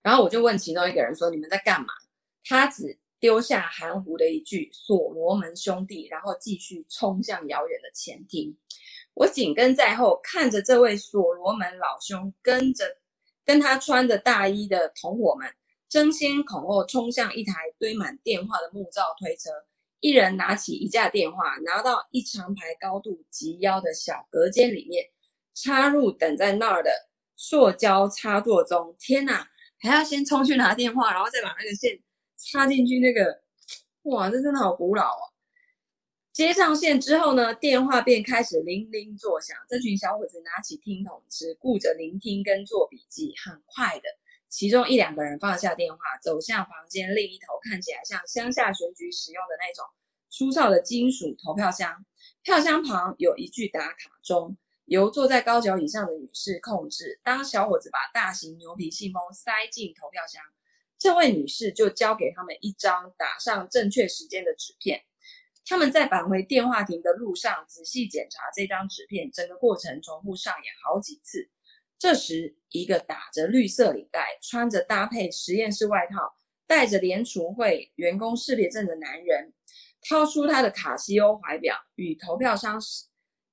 [0.00, 1.88] 然后我就问其中一个人说：“你们在干嘛？”
[2.46, 8.56] 他只丢下含糊的一句“所罗门兄弟”，然后继续冲向遥远的前厅。
[9.14, 12.84] 我紧跟在后，看着这位所罗门老兄跟着
[13.48, 15.48] 跟他穿着大衣的同伙们。
[15.88, 19.48] 争先恐后冲向一台堆满电话的木造推车，
[20.00, 25.02] 一人拿起一架电话，拿到一长排高度及腰的小隔间里面，
[25.54, 26.90] 插入等在那儿的
[27.36, 28.94] 塑胶插座中。
[28.98, 29.48] 天哪，
[29.80, 31.98] 还要先冲去拿电话，然后再把那个线
[32.36, 32.98] 插进去。
[32.98, 33.40] 那个，
[34.02, 35.24] 哇，这真的好古老啊！
[36.38, 39.56] 接上线之后呢，电话便开始铃铃作响。
[39.68, 44.04] 这群小伙子拿起听筒，只顾着聆听跟做笔记，很快的。
[44.48, 49.84] 其中一两个人放下电话，走向房间另一头，看起来像乡下选举使用的那种
[50.30, 52.06] 粗糙的金属投票箱。
[52.44, 57.18] 票箱旁有一具打卡钟，由坐在高脚椅上的女士控制。
[57.24, 60.40] 当小伙子把大型牛皮信封塞进投票箱，
[61.00, 65.02] 这位女士就交给他们一张打上正确时间的纸片。
[65.68, 71.50] 他们在返回电话亭的路上仔细检查这张纸片，整个过程重复上演好几次。
[71.98, 76.34] 这时，一个打着绿色领带、穿着搭配实验室外套、
[76.66, 79.52] 带着联储会员工识别证的男人，
[80.08, 82.80] 掏出他的卡西欧怀表，与投票箱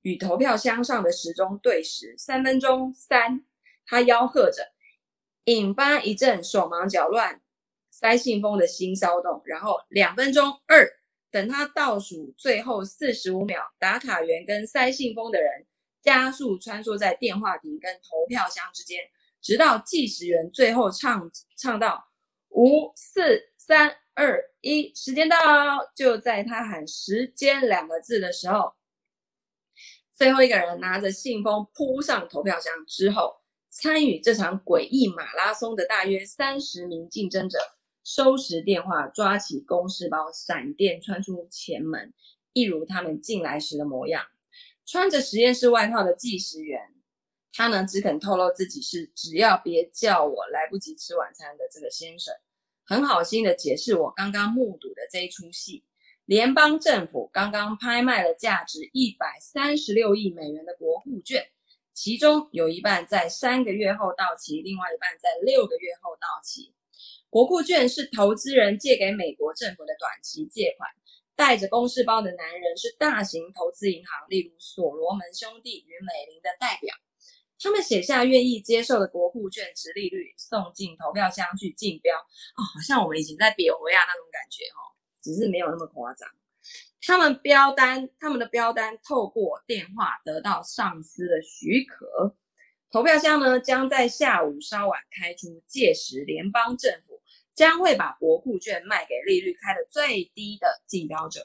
[0.00, 2.14] 与投票箱上的时钟对时。
[2.16, 3.44] 三分钟三，
[3.84, 4.72] 他吆喝着，
[5.44, 7.42] 引发一阵手忙脚乱、
[7.90, 9.42] 塞信封的新骚动。
[9.44, 10.88] 然后两分钟二，
[11.36, 15.66] 等他倒数最后四十五秒，打卡员跟塞信封的人。
[16.00, 19.00] 加速穿梭在电话亭跟投票箱之间，
[19.42, 22.08] 直到计时员最后唱唱到
[22.48, 25.36] 五四三二一，时间到。
[25.94, 28.72] 就在他喊“时间”两个字的时候，
[30.14, 37.58] 最后一个人拿着信封扑上投票箱之后，参与这场诡异马拉松的大约三十名竞争者
[38.06, 42.14] 收拾电话，抓起公事包，闪电穿出前门，
[42.52, 44.24] 一如他们进来时的模样。
[44.86, 46.94] 穿着实验室外套的计时员，
[47.52, 52.32] 他呢只肯透露自己是只要别叫我来不及吃晚餐的这个先生，
[52.84, 55.84] 很好心的解释我刚刚目睹的这一出戏。
[56.26, 61.44] 联邦政府刚刚拍卖了价值一百三十六亿美元的国库券，
[61.92, 66.72] 其中有一半在三个月后到期，另外一半在六个月后到期。
[67.36, 70.88] 国库券是投资人借给美国政府的短期借款。
[71.34, 76.96] 带着公事包的男人是大型投资银行，例如所罗门兄弟与美林的代表。
[77.60, 82.16] 他们写下愿意接受的国库券殖利率，送进投票箱去竞标。
[82.16, 86.26] 哦，好像我们以前在比欧亚那种感觉哦，只是没有那么夸张。
[87.02, 92.34] 他们标单，他们的标单透过电话得到上司的许可。
[92.90, 97.15] 投票箱呢，将在下午稍晚开出，届时联邦政府。
[97.56, 101.40] 将会把国库券卖给利率开的最低的竞标者。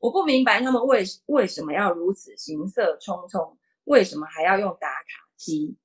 [0.00, 5.76] 我不明白他们为为什么要如此行色匆匆，为什么还要用打卡机？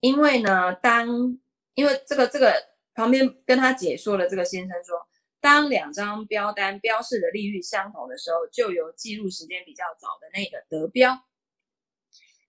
[0.00, 1.38] 因为呢，当
[1.74, 2.54] 因为这个这个
[2.94, 4.96] 旁边跟他解说的这个先生说，
[5.40, 11.18] 当两张标单标示的利率相同的时候，就由记录时间比较早的那个得标。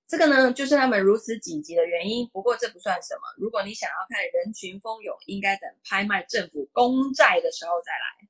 [0.07, 2.27] 这个呢，就是他们如此紧急的原因。
[2.31, 3.21] 不过这不算什么。
[3.37, 8.29] 如果你想要看人群蜂拥，应该等拍卖政府公债的时候再来。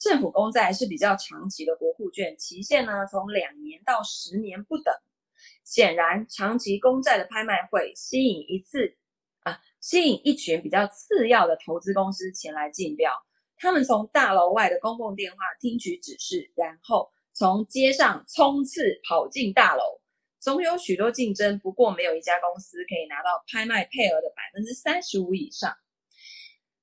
[0.00, 4.92] 政府公债是比较长期的国库券，期限呢从两年到十年不等。
[5.64, 8.96] 显然，长期公债的拍卖会吸引一次
[9.44, 13.12] 啊，吸引一群比较次要的投资公司前来竞标。
[13.56, 20.01] 他们从大楼外的公共电话听取指示，然后从街上冲刺跑进大楼。
[20.42, 25.72] 总有许多竞争，不过没有一家公司可以拿到拍卖配额的百分之三十五以上。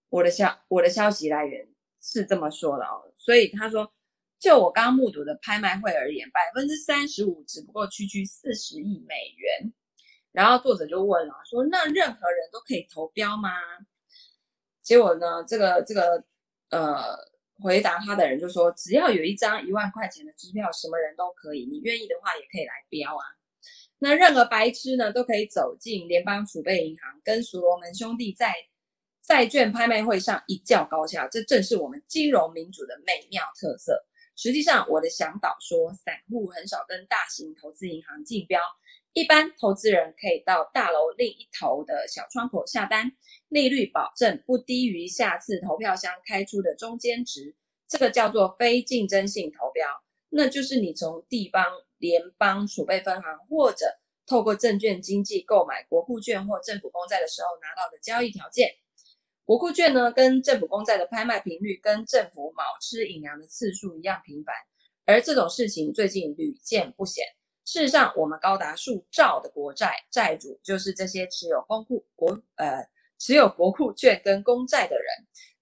[0.08, 1.68] 我的消我的消息来源
[2.02, 3.92] 是这么说的哦，所以他说，
[4.40, 9.74] 就我刚目睹的拍卖会而言，百分之三十五只不过区区四十亿美元。
[10.32, 13.50] 然后作者就问了，说那任何人都可以投标吗？
[14.82, 16.24] 结果呢，这个这个
[16.70, 17.14] 呃，
[17.62, 23.26] 回答他的人就说，只要有一张一万块钱的支票，什么人都可以，你愿意的话也可以来标啊。
[24.02, 28.54] 那任何白痴呢，都可以走进联邦储备银行，跟所罗门兄弟在
[29.22, 31.28] 债券拍卖会上一较高下。
[31.28, 34.06] 这正是我们金融民主的美妙特色。
[34.38, 38.62] 实际上，我的向导说，散户很少跟大型投资银行竞标，
[39.12, 43.12] 一般投资人可以到大楼另一头的小窗口下单，
[43.50, 47.54] 利率保证不低于下次投票箱开出的中间值，
[47.86, 49.86] 这个叫做非竞争性投标，
[50.30, 51.66] 那就是你从地方。
[52.00, 53.86] 联邦储备分行或者
[54.26, 58.72] 透过证券经纪购买国库券或政府公债的时候拿到的交易条件。
[59.46, 64.56] 国库券呢，跟政府公债的拍卖频率跟政府卯吃饮粮的次数一样频繁，
[65.06, 67.26] 而这种事情最近屡见不鲜。
[67.66, 75.06] 事实上，我们高达数兆的国债债主就是这些持有公库国呃持有国库券跟公债的人。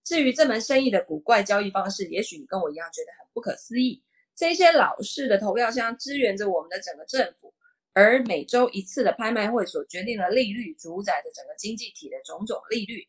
[0.04, 4.04] 至于这门生意的古怪交易方式，也许你跟我一样觉得很不可思议。
[4.38, 7.56] 这些老式的投票箱支援着我们的整个政府，
[7.94, 13.08] 而每周一次的拍卖会所决定的利率，主宰着整个经济体的种种利率。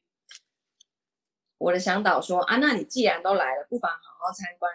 [1.58, 4.72] 我的向导说啊，那你既然都来了，不妨好好参观。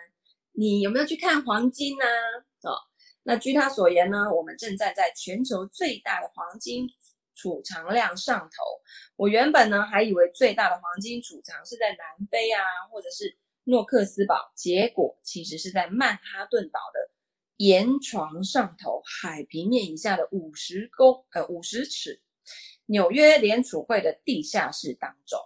[0.51, 2.05] 你有没有去看黄金呢？
[2.69, 2.77] 哦，
[3.23, 6.87] 那据他所言呢，我们正站在全球最大的黄金
[7.33, 8.63] 储藏量上头。
[9.15, 12.61] 我原本呢还以为最大的黄金储藏是在南非啊，
[12.91, 13.35] 或者是。
[13.65, 17.11] 诺克斯堡，结果其实是在曼哈顿岛的
[17.57, 22.21] 岩床上头，海平面以下的五十公呃五十尺，
[22.87, 25.39] 纽约联储会的地下室当中。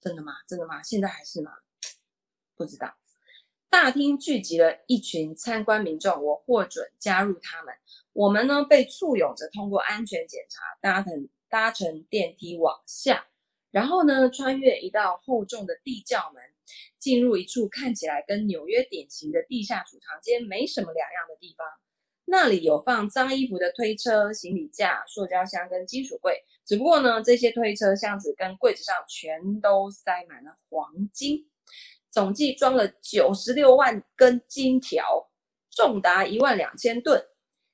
[0.00, 0.34] 真的吗？
[0.46, 0.82] 真的吗？
[0.82, 1.52] 现在还是吗？
[2.54, 2.94] 不知道。
[3.70, 7.74] 大厅聚集了一群参观民众，我获准加入他们。
[8.12, 13.26] 我们呢被簇拥着通过安全检查，搭乘搭乘电梯往下，
[13.70, 16.42] 然后呢穿越一道厚重的地窖门。
[16.98, 21.66] 进入一处看起来跟纽约典型的地下储藏间没什么两样的地方，
[22.24, 26.42] 那里有放脏衣服的推车、行李架、塑胶箱跟金属柜。
[26.64, 31.46] 只不过呢，这些推车、箱子跟柜子上全都塞满了黄金，
[32.10, 35.30] 总计装了九十六万根金条，
[35.70, 37.22] 重达一万两千吨。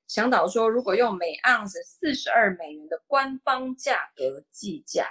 [0.08, 5.06] 向导说，如果用每盎司四十二美元的官方价格计价。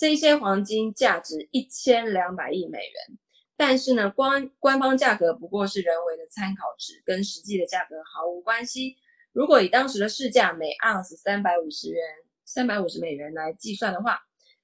[0.00, 3.18] 这些黄金价值一千两百亿美元，
[3.54, 8.96] 但是呢，官官方价格不过是人为的参考值，跟实际的价格毫无关系。
[9.32, 12.02] 如果以当时的市价每盎司三百五十元、
[12.46, 14.22] 三百五十美元来计算的话，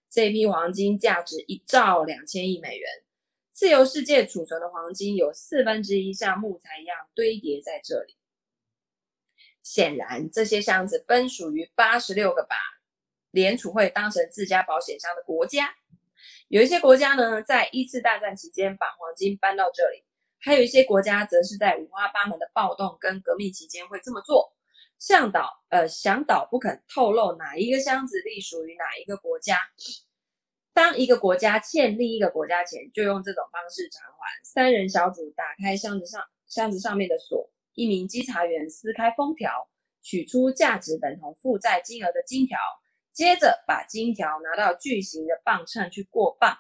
[0.08, 2.88] 这批黄金价值一兆两千亿美元。
[3.52, 8.16] 自由世界储存的黄金有四分之一像木材一样堆叠在这里。
[9.62, 12.56] 显然，这些箱子分属于八十六个吧。
[13.36, 15.68] 联储会当成自家保险箱的国家，
[16.48, 20.02] 有一些国家呢，在一次大战期间把黄金搬到这里，
[20.40, 24.56] 还有一些国家则是在五花八门的暴动跟革命期间会这么做。
[24.98, 29.60] 向导呃，向导不肯透露哪一个箱子隶属于哪一个国家。
[30.72, 34.16] 当一个国家欠另一个国家钱，就用这种方式偿还。
[34.42, 39.68] 三人小组打开箱子上箱子上面的锁，一名稽查员撕开封条，
[40.00, 42.58] 取出价值等同负债金额的金条。
[43.16, 46.54] 接着把金条拿到巨型的磅秤去过磅，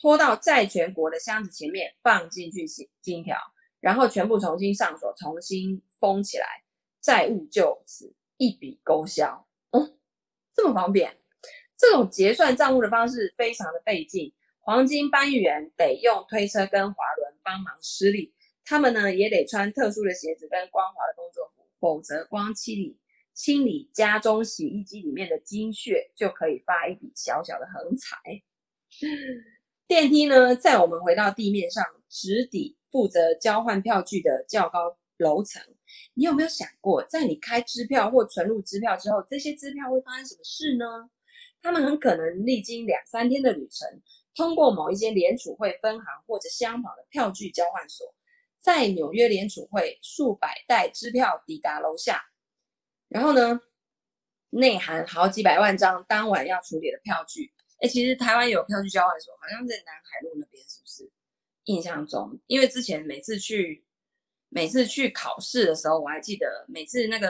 [0.00, 2.66] 拖到债权国的箱子前面，放进去
[3.00, 3.38] 金条，
[3.78, 6.64] 然后全部重新上锁，重新封起来，
[7.00, 9.46] 债务就此一笔勾销。
[9.70, 9.96] 嗯，
[10.52, 11.16] 这么方便。
[11.78, 18.34] 这种结算账务的方式非常的费劲，黄金搬运员得用推车跟滑轮帮忙施力，
[18.64, 22.98] 他们呢也得穿特殊的鞋子跟光滑的工作服，否则光清理。
[23.34, 28.16] 清理家中洗衣机里面的金屑，就可以发一笔小小的横财。
[29.86, 35.62] 电梯呢，在我们回到地面上，直抵负责交换票据的较高楼层。
[36.14, 41.10] 你有没有想过，在你开支票或存入支票之后，这些支票会发生什么事呢？
[41.60, 43.88] 他们很可能历经两三天的旅程，
[44.34, 48.14] 通过某一间联储会分行或者相仿的票据交换所，
[48.58, 52.31] 在纽约联储会数百袋支票抵达楼下。
[53.12, 53.60] 然后呢，
[54.50, 57.52] 内含好几百万张当晚要处理的票据。
[57.80, 61.10] 哎，其实台湾有票据交换所，好像在南海路那边，是不是？
[61.64, 63.84] 印象中，因为之前每次去
[64.48, 67.28] 每次去考试的时候，我还记得每次那个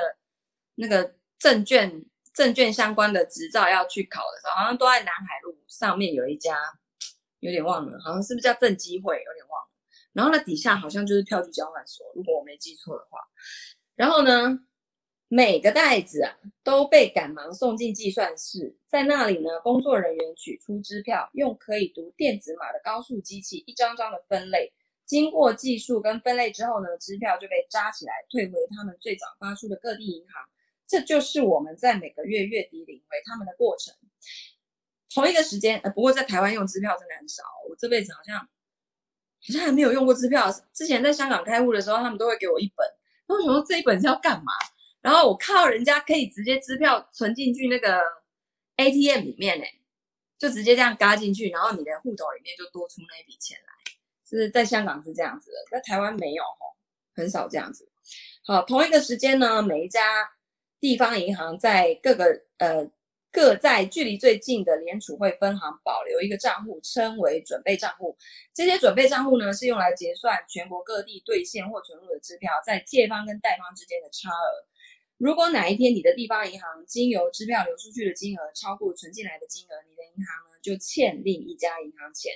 [0.77, 6.59] 那个证券证券相关的执照要去考的时候，好像都在南海路上面有一家，
[7.41, 9.71] 有点忘了，好像是不是叫正机会，有点忘了。
[10.13, 13.19] 然后呢，底下好像就是票据交换所，如果我没记错的话。
[13.95, 14.59] 然后呢，
[15.35, 24.75] 每个袋子啊都被赶忙送进计算室，在那里呢，工作人员取出支票，用可以读电子码的高速机器一张张的分类。
[25.07, 30.45] 经过计数跟分类之后呢，支票就被扎起来，退回他们最早发出的各地银行。
[30.87, 33.95] 这就是我们在每个月月底领回他们的过程。
[35.15, 37.43] 同一个时间，呃，不过在台湾用支票真的很少。
[37.71, 38.39] 我这辈子好像。
[38.39, 40.53] 好像还没有用过支票。
[40.75, 42.87] 之前在香港开户的时候，他们都会给我一本。
[43.27, 44.53] 那我想说这一本是要干嘛？
[45.03, 48.01] 然后我靠，人家可以直接支票存进去那个
[48.77, 49.65] ATM 里面，呢，
[50.39, 53.93] 就直接这样嘎进去，然后你的户头里面就多出那一笔钱来。
[54.25, 56.77] 是在香港是这样子的，在台湾没有吼，
[57.15, 57.91] 很少这样子。
[58.47, 60.31] 好，同一个时间呢，每一家
[60.81, 62.91] 地方银行在各个呃。
[63.35, 68.15] 各在距离最近的联储会分行保留一个账户，称为准备账户。
[68.53, 74.69] 这些准备账户呢，是用来结算全国各地兑现或存入的支票在借方跟贷方之间的差额。
[75.23, 82.33] 如果哪一天你的地方银行经由支票流出去的金额超过存进来的金额，你的银行呢就欠另一家银行钱，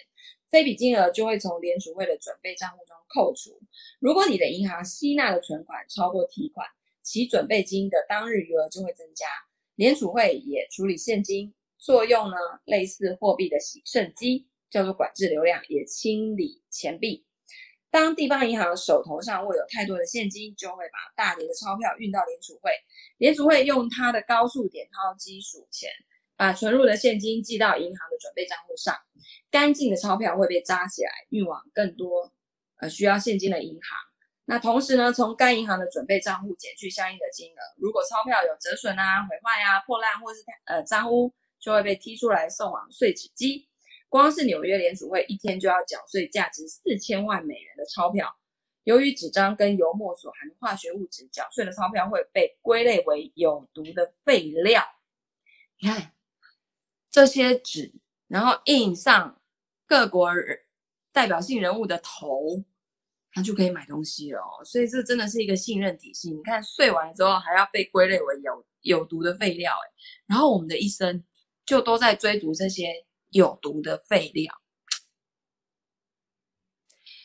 [0.49, 3.61] 这笔金额就会从联储会的准备账户中扣除。
[3.99, 6.65] 如果你的银行吸纳的存款超过提款，
[7.03, 9.27] 其准备金的当日余额就会增加。
[9.75, 17.27] 联储会也处理现金作用呢，类似货币的洗肾机，叫做管制流量，也清理钱币。
[17.97, 22.71] 当地方银行手头上握有太多的现金，就会把大叠的钞票运到联储会，
[23.17, 25.89] 联储会用它的高速点钞机数钱，
[26.37, 28.95] 把存入的现金寄到银行的准备账户上，
[29.51, 32.31] 干净的钞票会被扎起来，运往更多
[32.83, 33.99] 呃需要现金的银行。
[34.45, 37.61] 那同时呢，从该银行的准备账户减去相应的金额。
[37.79, 43.67] 如果钞票有折损啊、毁坏啊、破烂或是呃脏污，就会被踢出来送往碎纸机。
[44.09, 48.37] 光是纽约联储会一天就要缴税价值四千万美元的钞票。
[48.85, 54.83] 由于纸张跟油墨所含的化学物质，缴税的钞票会被归类为有毒的废料。
[55.81, 56.13] 你看
[57.11, 57.93] 这些纸，
[58.29, 59.41] 然后印上
[59.87, 60.31] 各国
[61.13, 62.65] 代表性人物的头。
[63.33, 66.31] 他就可以买东西了哦，所以这真的是一个信任体系。
[66.31, 69.75] 你看税完之后还要被归类为有有毒的废料，
[70.27, 71.23] 然后我们的一生
[71.67, 73.05] 就都在追逐这些
[73.37, 74.53] 有毒的废料。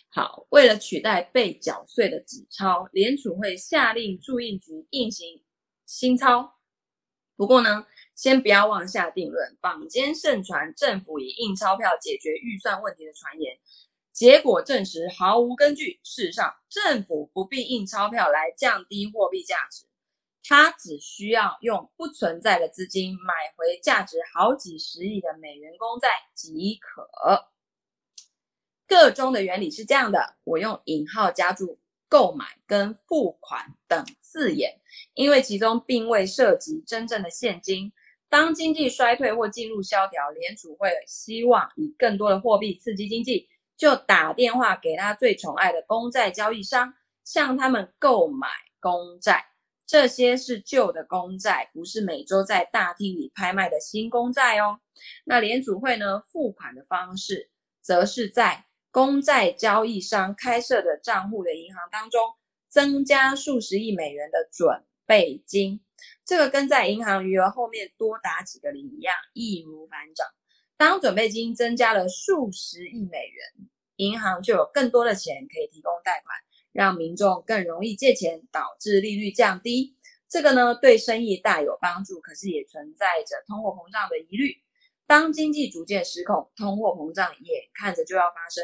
[0.10, 5.42] 好，为了取代被缴税的纸钞，联储会下令驻印局印行
[5.86, 6.60] 新钞。
[7.38, 13.58] 不过呢，先不要妄下定论，坊间盛传政府以印钞票解决预算问题的传言。
[14.12, 16.02] 结果证实毫无根据。
[16.04, 19.86] 事实上，政府不必印钞票来降低货币价值，
[20.44, 27.08] 他只需要用不存在的资金买回价值好几十亿的美元公债即可。
[28.88, 31.80] 个中的原理是这样的，我用引号加注
[32.10, 34.82] “购买”跟“付款”等字眼，
[35.14, 37.94] 因为其中并未涉及真正的现金。
[38.28, 43.48] 当经济衰退或进入萧条，联储会希望以更多的货币刺激经济。
[43.78, 48.48] 就打电话给他最宠爱的公债交易商，向他们购买
[48.80, 49.44] 公债。
[49.92, 54.80] 这些是旧的公债，不是每周在大厅里拍卖的新公债哦。
[55.26, 56.22] 那联储会呢？
[56.22, 57.50] 付款的方式，
[57.82, 62.22] 则是在公债交易商开设的账户的银行当中，
[62.70, 65.82] 增加数十亿美元的准备金。
[66.24, 70.26] 这个跟在银行余额后面多打几个零一样，易如反掌。
[70.78, 73.68] 当准备金增加了数十亿美元，
[73.98, 76.38] 银行就有更多的钱可以提供贷款，
[76.72, 79.96] 让民众更容易借钱，导致利率降低。
[80.30, 84.56] 这个呢，对生意大有帮助，可是也存在着通货膨胀的疑虑。
[85.06, 88.64] 当经济逐渐失控，通货膨胀也看着就要发生。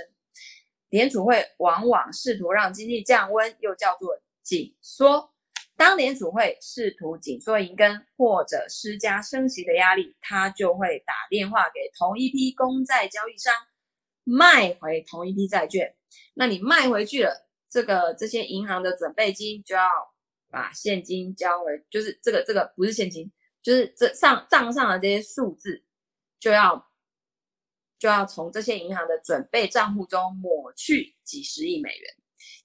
[0.90, 5.34] 联储会往往试图让经济降温，又叫做紧缩。
[5.76, 13.54] 当联储会试图紧缩银根或者施加升息的压力，他就会打电话给同一批公债交易商，
[14.24, 15.94] 卖回同一批债券。
[16.34, 19.90] 那你卖回去了，这个这些银行的准备金就要
[20.50, 25.84] 把现金交回，就是这个这个不是现金，就是这上账上的这些数字，
[26.40, 26.88] 就要
[28.00, 32.14] 就要从这些银行的准备账户中抹去几十亿美元。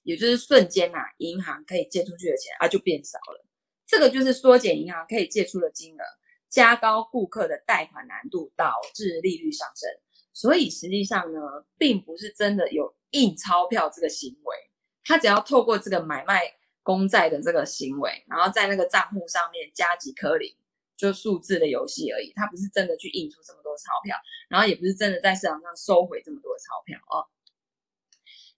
[0.03, 3.45] 也就是瞬间呐、啊，银行可以借出去的钱啊就变少了，
[3.87, 6.03] 这个就是缩减银行可以借出的金额，
[6.49, 9.89] 加高顾客的贷款难度，导致利率上升。
[10.33, 11.39] 所以实际上呢，
[11.77, 14.57] 并不是真的有印钞票这个行为，
[15.03, 16.41] 他只要透过这个买卖
[16.81, 20.55] 公债的这个行为，然后在那个账户上面加几颗零，
[20.95, 22.31] 就数字的游戏而已。
[22.33, 24.15] 他不是真的去印出这么多钞票，
[24.49, 27.27] 然后也不是真的在市场上收回这么多钞票哦。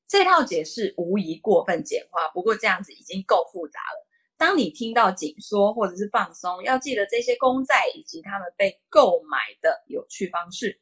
[0.07, 4.07] 这套解释无疑过分简化，不过这样子已经够复杂了。
[4.37, 10.79] 当你听到紧缩或者是放松，要记得这些公债以及他们被购买的有趣方式。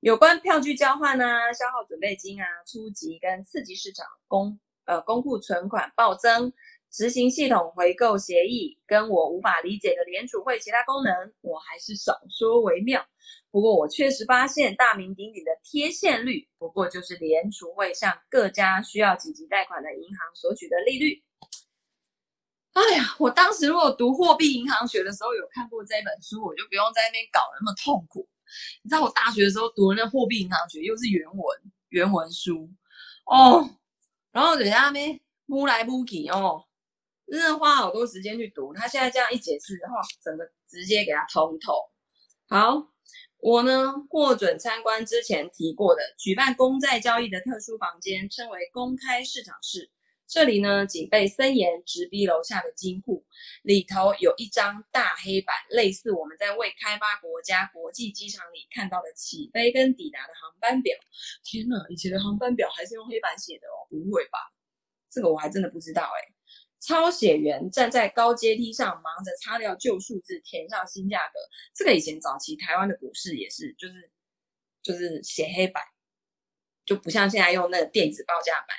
[0.00, 6.52] 有关票据交换啊、消耗准备金啊、初级跟次级市场公呃公库存款暴增、
[6.90, 13.04] 执行系统回购协议，跟我无法理解的联储会其他功能，我还是少说为妙。
[13.50, 21.22] 不过我确实发现大名鼎鼎的贴现率，不过就是联储会向各家需要紧急贷款的银行索取的利率。
[22.72, 28.28] 哎呀，我当时如果读货币银行学的时候有看过这本书，我就不用在那边搞那么痛苦。
[28.82, 31.58] 你知道我大学的时候读的那货币银行学又是原文
[31.90, 32.68] 原文书
[33.26, 33.70] 哦，
[34.34, 36.64] 然后人家那边摸来摸去哦，
[37.28, 38.74] 真的花好多时间去读。
[38.74, 41.72] 他现在这样一解释的话，整个直接给他通透。
[42.48, 42.92] 好，
[43.38, 49.92] 我呢获准参观之前提过的举办公债交易的特殊房间，称为公开市场室。
[50.34, 53.24] 这里呢，警备森严，直逼楼下的金库。
[53.62, 60.92] 里头有一张大黑板，类似我们在未开发国家国际机场里看到的起飞跟抵达的航班表。
[61.44, 63.86] 天哪，以前的航班表还是用黑板写的哦？
[63.88, 64.40] 不会吧？
[65.08, 66.34] 这个我还真的不知道哎。
[66.80, 71.38] 抄写员站在高阶梯上，忙着擦掉旧数字，填上新价格。
[71.72, 74.10] 这个以前早期台湾的股市也是，就是
[74.82, 75.84] 就是写黑板，
[76.84, 78.76] 就不像现在用那个电子报价板，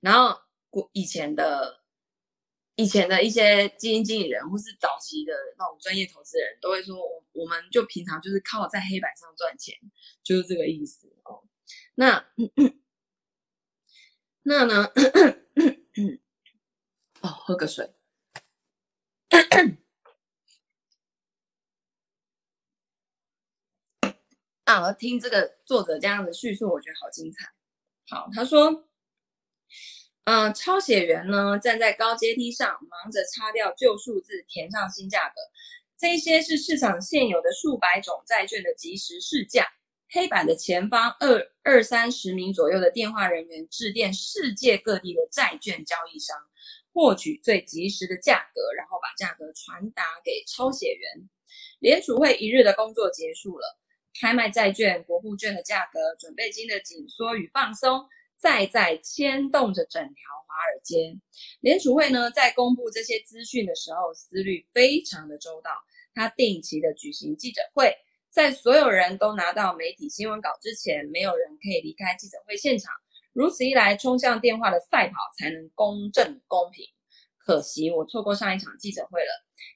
[0.00, 0.44] 然后。
[0.92, 1.82] 以前的
[2.74, 9.74] 以前的一些基金经理人，或是早期的那种专业投资人，都会说，我我们就平常就是靠在黑板上赚钱，
[10.22, 11.42] 就是这个意思哦。
[11.94, 12.26] 那
[14.42, 14.92] 那呢？
[17.22, 17.94] 哦，喝个水。
[24.64, 27.54] 啊，我听这个作者这样的叙述，我觉得好精彩。
[28.08, 28.86] 好，他说。
[30.26, 35.34] 嗯，抄写员呢，站在高阶梯上，忙着擦掉旧数字，填上新价格。
[35.96, 39.64] 这些是市场现有的数百种债券的即时市价。
[40.10, 46.36] 黑板的前方二，二三十名左右的电话人员致电世界各地的债券交易商，
[46.92, 51.28] 获取最及时的价格，然后把价格传达给抄写员。
[51.78, 53.78] 联储会一日的工作结束了，
[54.20, 58.04] 开卖债券、国库券的价格、准备金的紧缩与放松。
[58.38, 60.14] 再再牵动着整条
[60.46, 61.18] 华尔街，
[61.60, 65.70] 联储会呢，在公布这些资讯的时候，思虑非常的周到。
[66.14, 67.94] 他定期的举行记者会，
[68.30, 72.92] 在所有人都拿到媒体新闻稿之前，没有人可以离开记者会现场。
[73.32, 76.86] 如此一来，冲向电话的赛跑才能公正公平。
[77.38, 79.30] 可惜我错过上一场记者会了。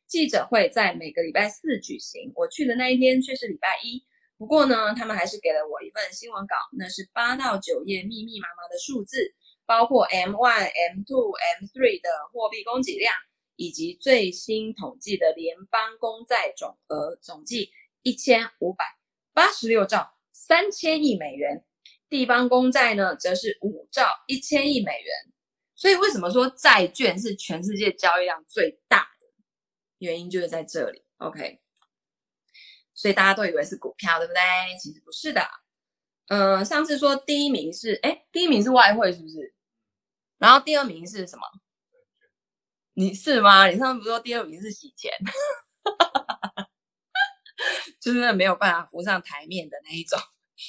[0.07, 4.03] 记者会在每个礼拜四举行，我去的那一天却是礼拜一。
[4.41, 9.35] 不过呢，他们还是给了我一份新闻稿，那是八到九页密密麻麻的数字，
[9.67, 13.13] 包括 M one、M two、M three 的货币供给量，
[13.57, 17.71] 以及最新统计的联邦公债总额，总计
[18.01, 18.87] 一千五百
[19.35, 21.63] 八十六兆三千亿美元，
[22.09, 25.15] 地方公债呢，则是五兆一千亿美元。
[25.77, 29.27] 所以，为什么说债券是全世界交易量最大的
[29.99, 31.05] 原因，就是在这里。
[31.19, 31.61] OK。
[33.01, 34.43] 所以大家都以为是股票，对不对？
[34.79, 35.41] 其实不是的。
[36.29, 39.55] 嗯、上次说第一名是，哎，第一名是外汇，是不是？
[40.37, 41.43] 然后第二名是什么？
[42.93, 43.69] 你是吗？
[43.69, 45.11] 你上次不是说第二名是洗钱？
[47.99, 50.19] 就是没有办法浮上台面的那一种。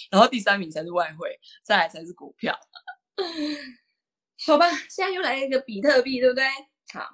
[0.09, 2.57] 然后第三名才是外汇，再来才是股票。
[4.47, 6.45] 好吧，现在又来一个比特币，对不对？
[6.93, 7.09] 好，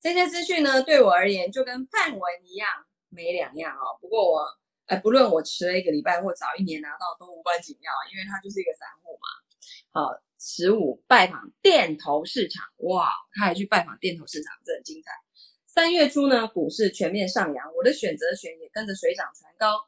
[0.00, 3.98] 这些资讯呢，对我而言就跟范文一样，没两样哦。
[4.00, 4.61] 不过我。
[4.96, 9.28] 不论我迟了一个礼拜或早一年拿到，都无关紧要，因为它就是一个散户嘛。
[9.90, 15.10] 好，十五拜访电投市场，哇，他还去拜访电投市场，这很精彩。
[15.66, 19.86] 三月初呢，股市全面上扬，我的选择权也跟着水涨船高。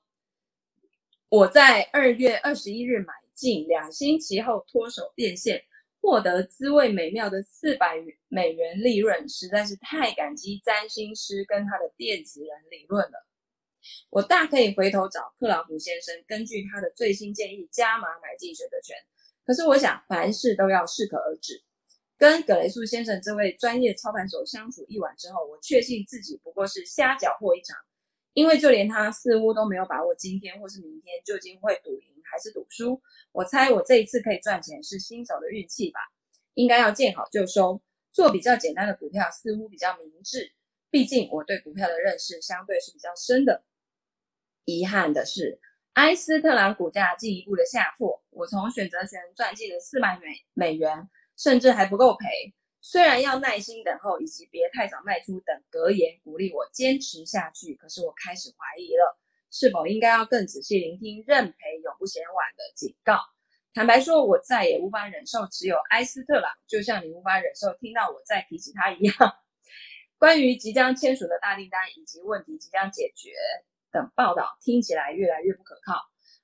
[1.29, 5.65] 我在二月二十一日买进，两星期后脱手变现，
[6.01, 7.97] 获得滋味美妙的四百
[8.29, 13.27] 美元利润，实在是太感激占星师跟他的电子人理论了。
[14.11, 18.97] 我大可以回头找克劳普先生，根据他的最新建议加码买进选择权。
[19.45, 21.63] 可是我想，凡事都要适可而止。
[22.17, 27.77] 跟葛雷素先生这位专业操盘手相处一晚之后，我确信自己不过是瞎搅和一场。
[28.33, 33.01] 因为就连他似乎都没有把握今天或是明天究竟会赌赢还是赌输。
[33.31, 36.01] 我猜我这一次可以赚钱是新手的运气吧。
[36.55, 37.81] 应该要见好就收，
[38.11, 40.51] 做比较简单的股票似乎比较明智。
[40.91, 43.63] 毕竟我对股票的认识相对是比较深的。
[44.65, 45.61] 遗憾的是，
[45.95, 52.55] 埃斯特朗股价进一步的下挫，我从选择权赚进了四百美美元，甚至还不够赔。
[52.81, 59.19] 虽然要耐心等候，以及别太早卖出等格言鼓励我坚持下去，可是我开始怀疑了，
[59.51, 63.19] 是否应该要更仔细聆听认赔永不嫌晚的警告。
[63.73, 69.17] 坦白说，我再也无法忍受持有埃斯特朗，就像你无法忍受听到我再提起它一样。
[70.19, 73.31] 关于即将签署的大订单以及问题即将解决
[73.95, 76.03] 等报道，听起来越来越不可靠。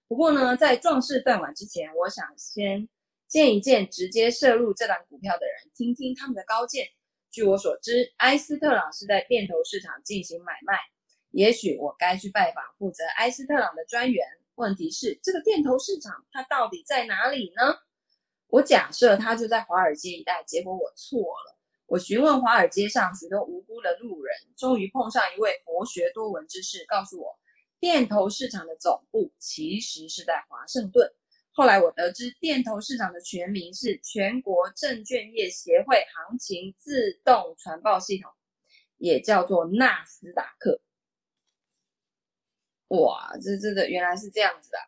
[0.09, 2.89] 不过呢，在壮士断腕之前，我想先。
[3.29, 6.89] 见一见直接涉入这档股票的人，听听他们的高见。
[7.31, 10.77] 据我所知，埃斯特朗是在电投市场进行买卖。
[11.31, 14.27] 也许我该去拜访负责埃斯特朗的专员。
[14.57, 17.79] 问题是，这个电投市场它到底在哪里呢？
[18.49, 21.57] 我假设它就在华尔街一带，结果我错了。
[21.91, 27.37] 我询问华尔街上许多无辜的路人，终于碰上一位博学多闻之士，告诉我，
[27.81, 31.13] 电投市场的总部其实是在华盛顿。
[31.51, 38.31] 后来我得知，电投市场的全名是全国证券业协会行情自动传报系统，
[38.99, 40.81] 也叫做纳斯达克。
[42.87, 44.79] 哇，这这这原来是这样子的，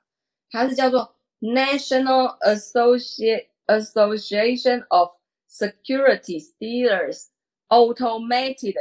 [0.50, 5.10] 它是叫做 National Associate Association of
[5.52, 7.26] Securities Dealers
[7.68, 8.76] Automated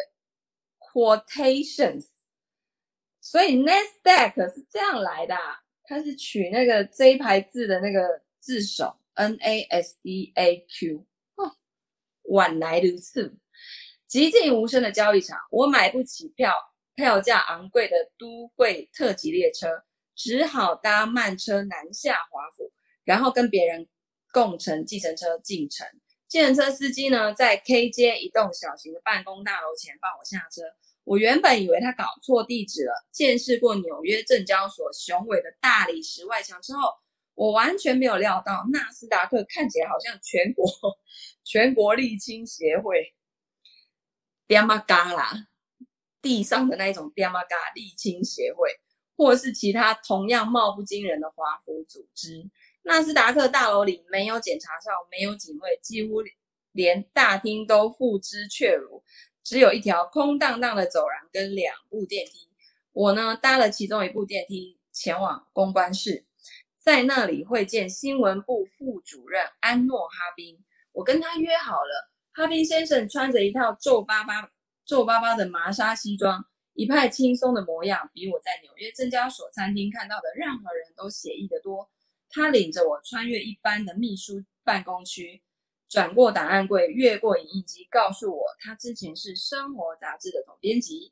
[0.80, 2.07] Quotations，
[3.19, 5.59] 所以 NASDAQ 是这样来的啊。
[5.84, 11.05] 它是取那个 J 牌字的那个字首，N A S D A Q。
[11.36, 11.57] 哦，
[12.30, 13.38] 晚来如此，
[14.09, 16.53] 寂静无声的交易场，我买不起票，
[16.95, 19.84] 票价昂贵的都会特急列车，
[20.15, 22.72] 只好搭慢车南下华府，
[23.03, 23.89] 然后跟别人
[24.32, 25.86] 共乘计程车进城。
[26.32, 30.61] 计程车司机呢，在 K 街一栋小型的办公大楼前放我下车。
[31.03, 32.93] 我原本以为他搞错地址了。
[33.11, 36.93] 见识过纽约证交所雄伟的大理石外墙之后，
[37.34, 40.65] 我完全没有料到纳斯达克看起来好像全国
[41.43, 43.13] 全国沥青协会，
[44.47, 45.34] 爹妈嘎啦，
[46.21, 48.69] 地上的那一种爹妈嘎沥青协会，
[49.17, 52.49] 或是其他同样貌不惊人的华府组织。
[52.84, 56.21] 纳斯达克大楼里没有检查哨，没有警卫，几乎
[56.71, 59.03] 连大厅都付之却如。
[59.43, 62.47] 只有一条空荡荡的走廊跟两部电梯，
[62.91, 66.25] 我呢搭了其中一部电梯前往公关室，
[66.77, 70.63] 在那里会见新闻部副主任安诺哈宾。
[70.91, 74.49] 我跟他约好了，哈宾先生穿着一套皱巴巴、
[74.86, 81.89] 皱巴巴的麻纱西装，一派轻松的模样，比我在纽约证交所餐厅看到的任何人都写意得多。
[82.32, 85.41] 他领着我穿越一般的秘书办公区。
[85.89, 91.11] 转过档案柜，越过影印机，告诉我他之前是《生活》杂志的总编辑。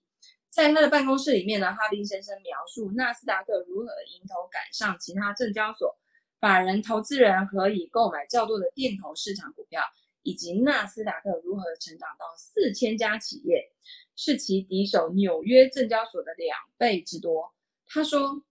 [0.50, 6.00] 在他的办公室里面呢，哈宾先生描述纳斯达克如何迎头赶上其他证交所，
[6.40, 9.84] 法人投资人何以购买较多的电投市场股票，
[10.24, 13.74] 以及纳斯达克如何成长到四千家企业，
[14.16, 17.54] 是其敌手纽约证交所的两倍之多。
[17.86, 18.46] 他说，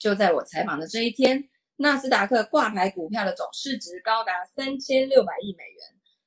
[0.00, 1.48] 就在我采访的这一天。
[1.80, 5.80] 纳斯达克挂牌股票的总市值高达三千六百亿美元。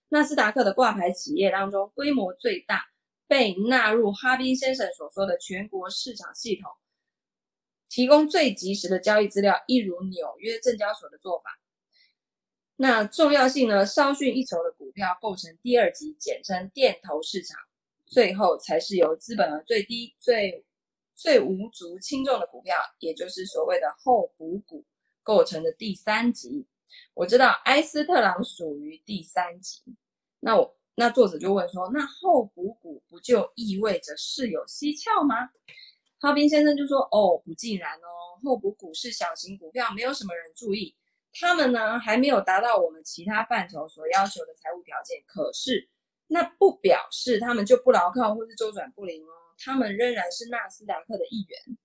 [0.08, 2.86] 纳斯达克的挂牌企业当中，规模最大、
[3.28, 6.72] 被纳入哈宾先生所说的全国市场系统，
[7.90, 11.60] 提供最及时的交易资料，一如纽约证交所的做法。
[12.78, 17.60] 那重要性呢，稍逊一筹的股票构成第二级，简称电投市场。
[18.06, 20.66] 最后才是由资本额最低、最
[21.14, 24.86] 最无足轻重的股票，也就是所谓的候补股。
[25.24, 26.66] 构成的第三级，
[27.14, 29.82] 我知道埃斯特朗属于第三级。
[30.40, 35.50] 那我那作者就问说，那后补股不就意味着事有蹊跷吗？
[36.20, 40.96] 哈宾先生就说，哦，不尽然哦，后补股是小型股票，没有什么人注意，
[41.34, 45.24] 他们呢还没有达到我们其他范畴所要求的财务条件。
[45.26, 45.90] 可是
[46.28, 51.78] 那不表示他们就不牢靠或是周转不灵哦，他们仍然是纳斯达克的一员。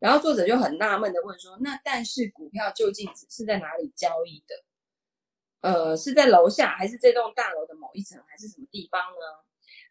[0.00, 4.54] 然后作者就很纳闷的问说：“那但是股票究竟是在哪里交易的？
[5.60, 9.44] 呃，是在楼下，还是这栋大楼的某一层，还是什么地方呢？”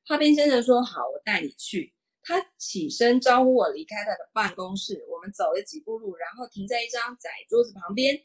[0.05, 5.05] 哈宾先生说：“好，我带你去。”他起身招呼我离开他的办公室。
[5.09, 8.19] 我们走了几步路，然后停在一张窄桌子旁边。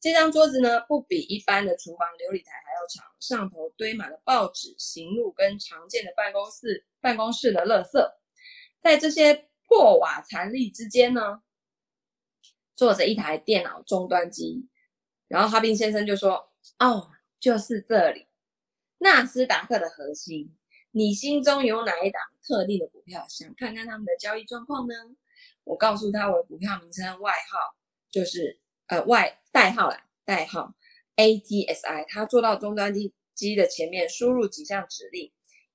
[0.00, 8.12] 这张桌子呢，不比一般的厨房琉璃台还要长，上头堆满了报纸、行路跟常见的办公室办公室的垃圾。
[8.80, 11.42] 在这些破瓦残礫之间呢，
[12.74, 14.68] 坐着一台电脑终端机，
[15.28, 16.50] 然后哈宾先生就说
[16.80, 17.08] ：“哦，
[17.38, 18.26] 就是这里，
[18.98, 20.56] 纳斯达克的核心。
[20.90, 24.94] 你心中有哪一档特定的股票，想看看他们的交易状况呢？
[25.62, 27.76] 我告诉他我的股票名称外号
[28.10, 28.58] 就是
[28.88, 30.74] 呃外代号啦，代号
[31.14, 32.06] ATSI。
[32.08, 35.32] 他坐到终端机机的前面，输入几项指令，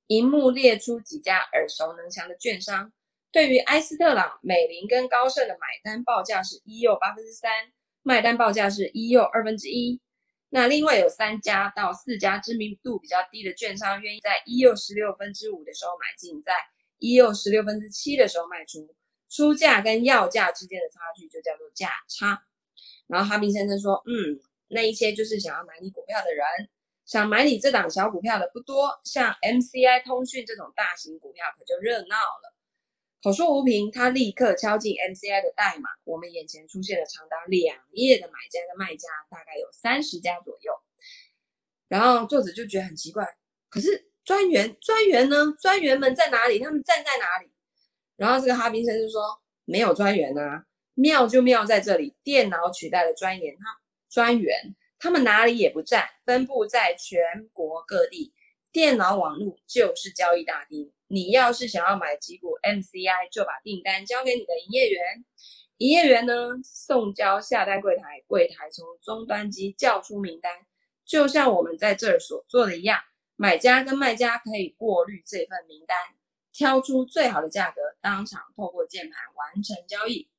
[0.07, 2.91] 萤幕列出几家耳熟能详的券商。
[3.35, 7.51] 对于埃斯特朗、美林跟高盛的买单报价是一又八分之三，
[8.01, 9.99] 卖单报价是一又二分之一。
[10.47, 16.53] 那另外有三家到四家知名度比较低的券商，愿意在一又十六分之五的时候买进，在
[16.97, 18.95] 一又十六分之七的时候卖出。
[19.29, 22.41] 出价跟要价之间的差距就叫做价差。
[23.07, 26.69] 然后哈宾先生说：“嗯，那一些就是想要买你股票的人，
[27.05, 32.54] 想买你这档小股票的不多，像 MCI 通讯这种大型股票可就热闹了。”
[33.25, 40.71] 口说无凭，他立刻敲进 MCI 的代码，我们眼前出现了长达两页的买家跟卖家，大概有三十家左右。
[41.87, 43.27] 然后作者就觉得很奇怪，
[43.67, 45.55] 可是专员专员呢？
[45.59, 46.59] 专员们在哪里？
[46.59, 47.51] 他们站在哪里？
[48.15, 50.63] 然后这个哈宾森就说：“没有专员啊，
[50.93, 53.65] 妙就妙在这里，电脑取代了专员，他
[54.07, 58.35] 专员他们哪里也不站，分布在全国各地，
[58.71, 60.91] 电脑网络就是交易大厅。
[61.07, 65.25] 你要是想要买几股 MCI，就把订单交给你的营业员，
[65.77, 66.33] 营业员呢
[66.63, 70.51] 送交下单柜台，柜台从终端机叫出名单，
[71.05, 73.01] 就像我们在这儿所做的一样，
[73.35, 75.97] 买家跟卖家可以过滤这份名单。”
[76.57, 80.29] 挑出最好的价格，当场透过键盘完成交易。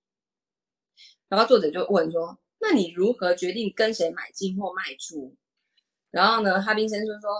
[1.28, 5.36] 然后作者就问说：“那你如何决定跟谁买进或卖出？”
[6.10, 7.30] 然后呢，哈宾先生说：“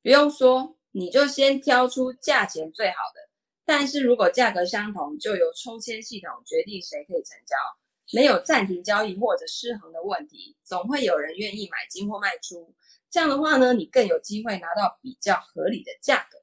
[0.00, 3.28] 不用说，你就先挑出价钱最好的。
[3.64, 7.56] 但是如果价格相同，就由抽签系统决定谁可以成交。
[8.12, 12.74] 没有暂停交易或者失衡的问题，总会有人愿意买进或卖出。
[13.10, 16.38] 这样的话呢，你更有机会拿到比较合理的价格。”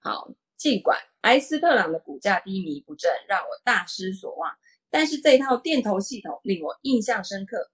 [0.00, 0.32] 好。
[0.58, 4.56] 尽管埃斯特朗的股价低迷不振，让我大失所望，
[4.88, 7.72] 但是这套电投系统令我印象深刻。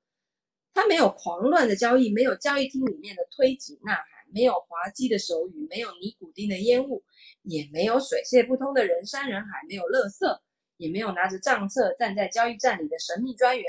[0.73, 7.03] 它没有狂乱的交易，没有交易厅里面的推挤呐喊，没有滑稽的手语，没有尼古丁的烟雾，
[7.43, 10.41] 也没有水泄不通的人山人海，没有垃圾，
[10.77, 13.65] 也没有拿着账册站在交易站里的神秘专员。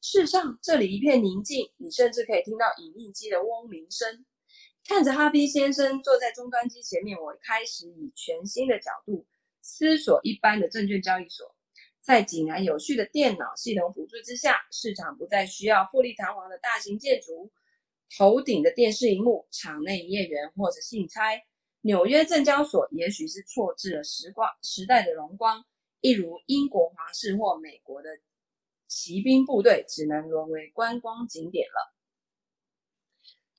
[0.00, 4.24] 世上，这里一片宁静，你甚至可以听到影印机的嗡鸣声。
[4.84, 9.24] 看着哈宾先生坐在终端机前面，我开始以全新的角度
[9.60, 11.54] 思索一般的证券交易所。
[12.00, 17.52] 在井然有序的电脑系统辅助之下，市场不再需要富丽堂皇的大型建筑、
[18.16, 21.42] 头顶的电视荧幕、场内营业员或者信差。
[21.84, 25.64] 纽约证交所也许是错置了时光时代的荣光，
[26.00, 28.08] 一如英国皇室或美国的
[28.86, 31.94] 骑兵部队，只能沦为观光景点了。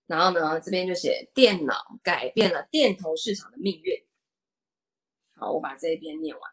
[0.05, 3.93] 然后呢，这边就写电脑改变了电投市场的命运。
[5.35, 6.51] 好，我把这一边念完。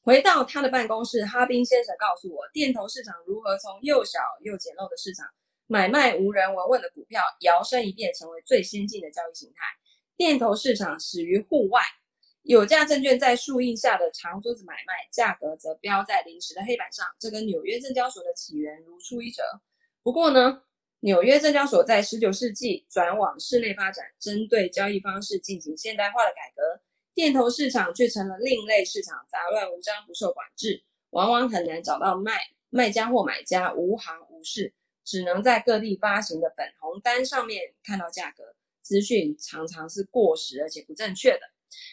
[0.00, 5.26] 回到他的办公室，哈宾先生告诉我，电投市场如何从又小又简陋的市场，
[5.72, 9.64] 买卖无人闻问的股票，摇身一变成为最先进的交易形态。
[10.18, 11.80] 电投市场始于户外，
[12.42, 17.06] 有价证券在树荫下的长桌子买卖，价格则标在临时的黑板上。
[17.18, 19.42] 这跟纽约证交所的起源如出一辙。
[20.02, 20.62] 不过呢，
[21.00, 26.82] 纽约证交所在十九世纪转往室内发展，针对交易方式进行现代化的改革。
[27.14, 34.74] 电投市场却成了另类市场，杂乱无章，不受管制，往往很难找到卖卖家或买家，无行无市，
[35.04, 41.40] 只能在各地发行的粉红单上面看到价格，资讯常常是过时而且不正确的。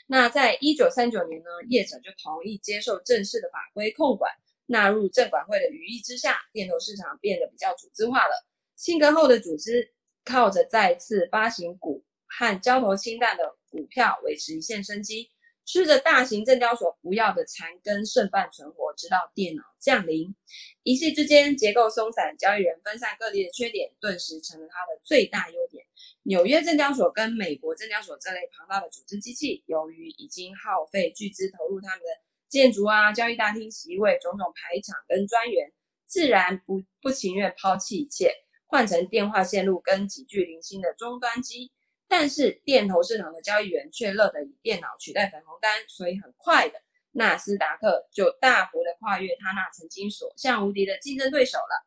[0.07, 4.31] 那在一九三九年呢，业者就同意接受正式的法规控管，
[4.65, 8.45] 纳入证管会的羽翼之下，电投市场变得比较组织化了。
[8.75, 9.93] 性格后的组织
[10.25, 15.31] 靠着再次发行股和交投清淡的股票维持一线生机，
[15.69, 20.33] 吃着大型证交所不要的残羹剩饭存活，直到电脑降临。
[20.81, 25.85] 一夕之间，结构松散、交易人分散各地的缺点，顿时成了它的最大优点。
[26.23, 32.05] 纽约证交所跟美国证交所这类庞大的组织机器，由于已经耗费巨资投入他们的
[32.47, 35.71] 建筑啊、交易大厅席位、种种排场跟专员，
[36.07, 38.33] 自然不不情愿抛弃一切。
[38.65, 41.71] 换成电话线路跟几具零星的终端机，
[42.09, 46.81] 但是电投市场的交易员却乐得以电脑取代粉红单，所以很快的，
[47.11, 51.85] 纳斯达克就大幅的跨越他那曾经所向无敌的竞争对手了。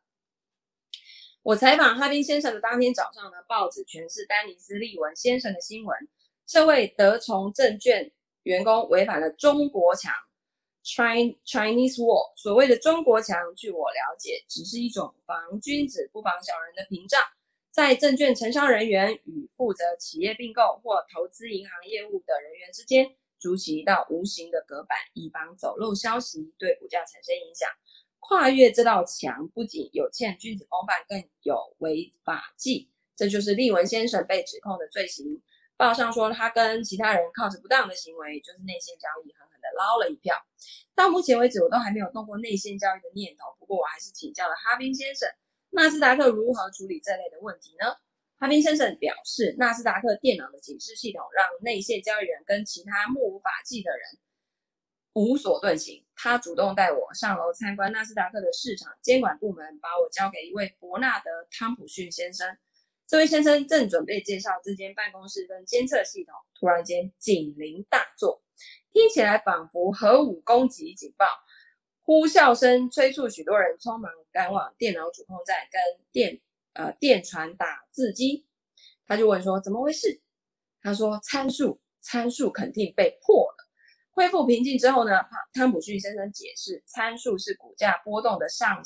[1.41, 5.95] 我采访哈宾先生的当天早上呢，报纸全是丹尼斯利文先生的新闻，
[6.47, 8.09] 这位德崇证券
[8.43, 10.13] 员工违反了中国墙。
[10.85, 17.21] Chinese Wall，所谓的中国墙，据我了解，只是一种防君子不防小人的屏障。
[17.73, 27.67] 在证券承销人员与负责企业并购或投资银行业务的人员之间筑起一道无形的隔板，以防走漏消息对股价产生影响。
[28.19, 32.91] 跨越这道墙，不仅有欠君子风范，更有违法纪。
[33.15, 35.41] 这就是立文先生被指控的罪行。
[35.75, 40.35] 报上说，他跟其他人靠着不当的行为，就是内线交易，狠狠的捞了一票。
[40.93, 43.55] 到目前为止，我都还没有动过内线交易的念头。
[43.57, 45.27] 不过，我还是请教了哈宾先生。
[45.75, 47.95] 纳斯达克如何处理这类的问题呢？
[48.37, 54.19] 哈宾先生表示，纳斯达克电脑的警示系统让内线交易人跟其他目无法纪的人
[55.13, 56.05] 无所遁形。
[56.15, 62.55] 他主动带我上楼参观纳斯达克的市场监管部门，把我交给一位伯纳德·汤普逊先生。
[63.07, 68.43] 这位先生正准备介绍这间办公室跟监测系统，突然间警铃大作，
[68.91, 71.25] 听起来仿佛核武攻击警报。
[72.05, 75.81] 呼啸声催促许多人匆忙赶往电脑主控站跟
[76.11, 76.41] 电
[76.73, 78.45] 呃电传打字机。
[79.05, 80.21] 他就问说：“怎么回事？”
[80.83, 83.69] 他说：“参数参数肯定被破了。”
[84.11, 85.21] 恢复平静之后呢，
[85.53, 88.83] 汤普逊先生解释：“参数是股价波动的上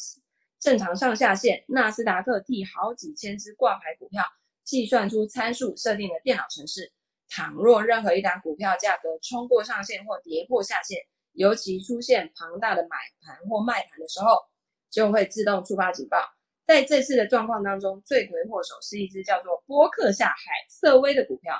[0.59, 1.65] 正常上下限。
[1.67, 4.23] 纳斯达克替好几千只挂牌股票
[4.63, 6.91] 计算出参数，设定了电脑程式。
[7.29, 10.99] 倘若任何一档股票价格冲过上限或跌破下限。”
[11.37, 14.43] 尤其出现庞大的买盘或卖盘的时候，
[14.89, 16.17] 就会自动触发警报。
[16.65, 21.55] 在这次的状况当中，罪魁祸首是一只叫做波克夏海瑟威的股票，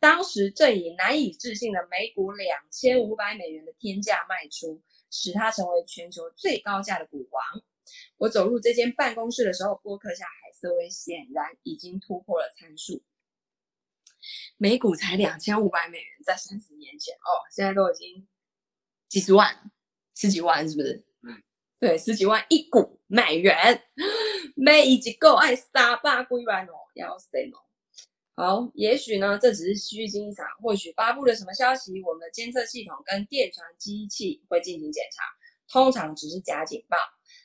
[0.00, 7.42] 当时正以难以置信的每股两千五百美元的天价卖出，使它成为全球最高价的股王。
[8.16, 13.00] 我走入这间办公室的时候，波克夏海瑟威显然已经突破了参数，
[14.56, 18.26] 每股才两千五百美元，在三十年前哦，现在都已经。
[19.10, 19.54] 几十万，
[20.14, 21.04] 十几万是不是？
[21.24, 21.42] 嗯，
[21.80, 23.82] 对，十几万一股美元，
[24.54, 27.58] 每一只够爱三百几万哦，要死哦。
[28.36, 35.24] 好，也许呢，这只是虚惊一场，或许发布了什么消息，我们的监测系统跟电传机器会进行检查，
[35.68, 36.96] 通常只是假警报。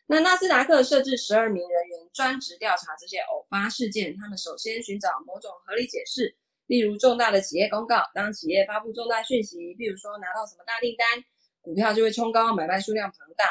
[0.06, 6.38] 那纳斯达克设置十二名人员专职调查这些偶发事件，他们首先寻找某种合理解释，
[6.68, 11.08] 例如重大的企业公告，当企业发布重大讯息，比如说拿到什么大订单。
[11.66, 13.50] 股票就会冲高，买卖数量庞大。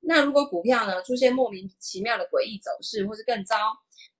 [0.00, 3.56] 那如果股票呢出现莫名其妙的诡异走势，或是更糟，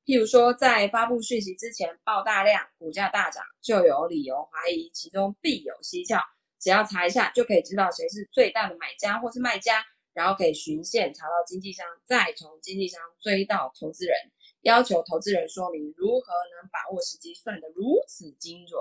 [0.05, 6.21] 譬如说在发布讯息之前爆大量，股价大涨，就有理由怀疑其中必有蹊跷。
[6.59, 14.17] 只要查一下，就可以知道谁是最大的买家或是卖家，然后可以循线查到经纪商，再从经纪商追到投资人，
[14.63, 18.81] 要求投资人说明如何能把握时机算得如此精准。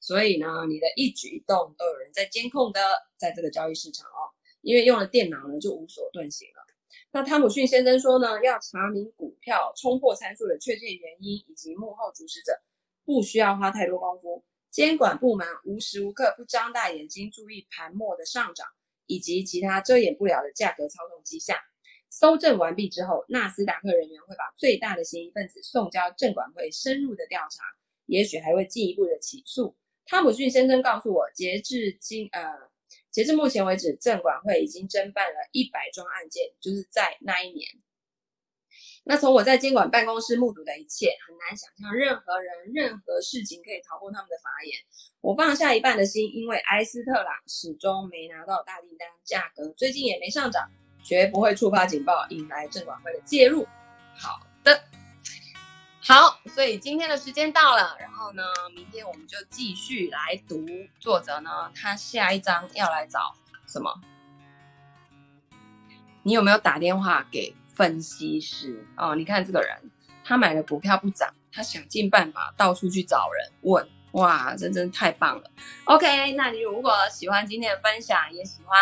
[0.00, 2.80] 所以呢，你的一举一动都有人在监控的，
[3.16, 4.30] 在这个交易市场哦，
[4.62, 6.64] 因为用了电脑呢，就无所遁形了。
[7.12, 12.52] 那汤姆逊先生说呢，要查明股票冲破参数的确切原因以及幕后主使者，
[13.04, 14.44] 不需要花太多功夫。
[14.70, 18.66] 监管部门无时无刻不张大眼睛注意盘末的上涨
[19.06, 21.56] 以及其他遮掩不了的价格操纵迹象。
[22.10, 27.64] 搜证完毕之后，纳斯达克人员会把最大的嫌疑分子送交证管会深入的调查。
[28.06, 29.76] 也许还会进一步的起诉。
[30.06, 32.42] 汤姆逊先生告诉我，截至今呃，
[33.10, 37.68] 截至目前为止，证管会已经侦办了一百桩案件，就是在那一年。
[39.08, 44.76] 那从我在监管办公室目睹的一切，很难想象任何人、任何事情可以逃过他们的法眼。
[45.20, 50.68] 我放下一半的心，因为埃斯特朗始终没拿到大订单，价格最近也没上涨，
[51.04, 53.64] 绝不会触发警报，引来证管会的介入。
[54.16, 55.05] 好的。
[56.08, 60.64] 好，所以今天的时间到了，然后呢，明天我们就继续来读
[61.00, 63.34] 作者呢，他下一章要来找
[63.66, 63.92] 什么？
[66.22, 69.16] 你有没有打电话给分析师哦？
[69.16, 69.76] 你看这个人，
[70.22, 75.50] 他买的股票不涨，他想尽办法到处去找人问，哇，这真的太棒了。
[75.86, 78.78] OK，那你如果喜欢今天的分享，也喜欢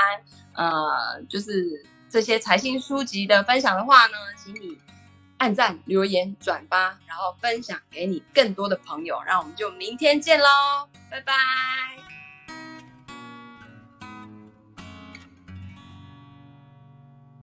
[0.52, 4.78] 呃，就是这些财经书籍的分享的话呢，请你。
[5.44, 12.13] 按赞、留言、转发，然后分享给你更多的朋友，让我们就明天见喽，拜拜。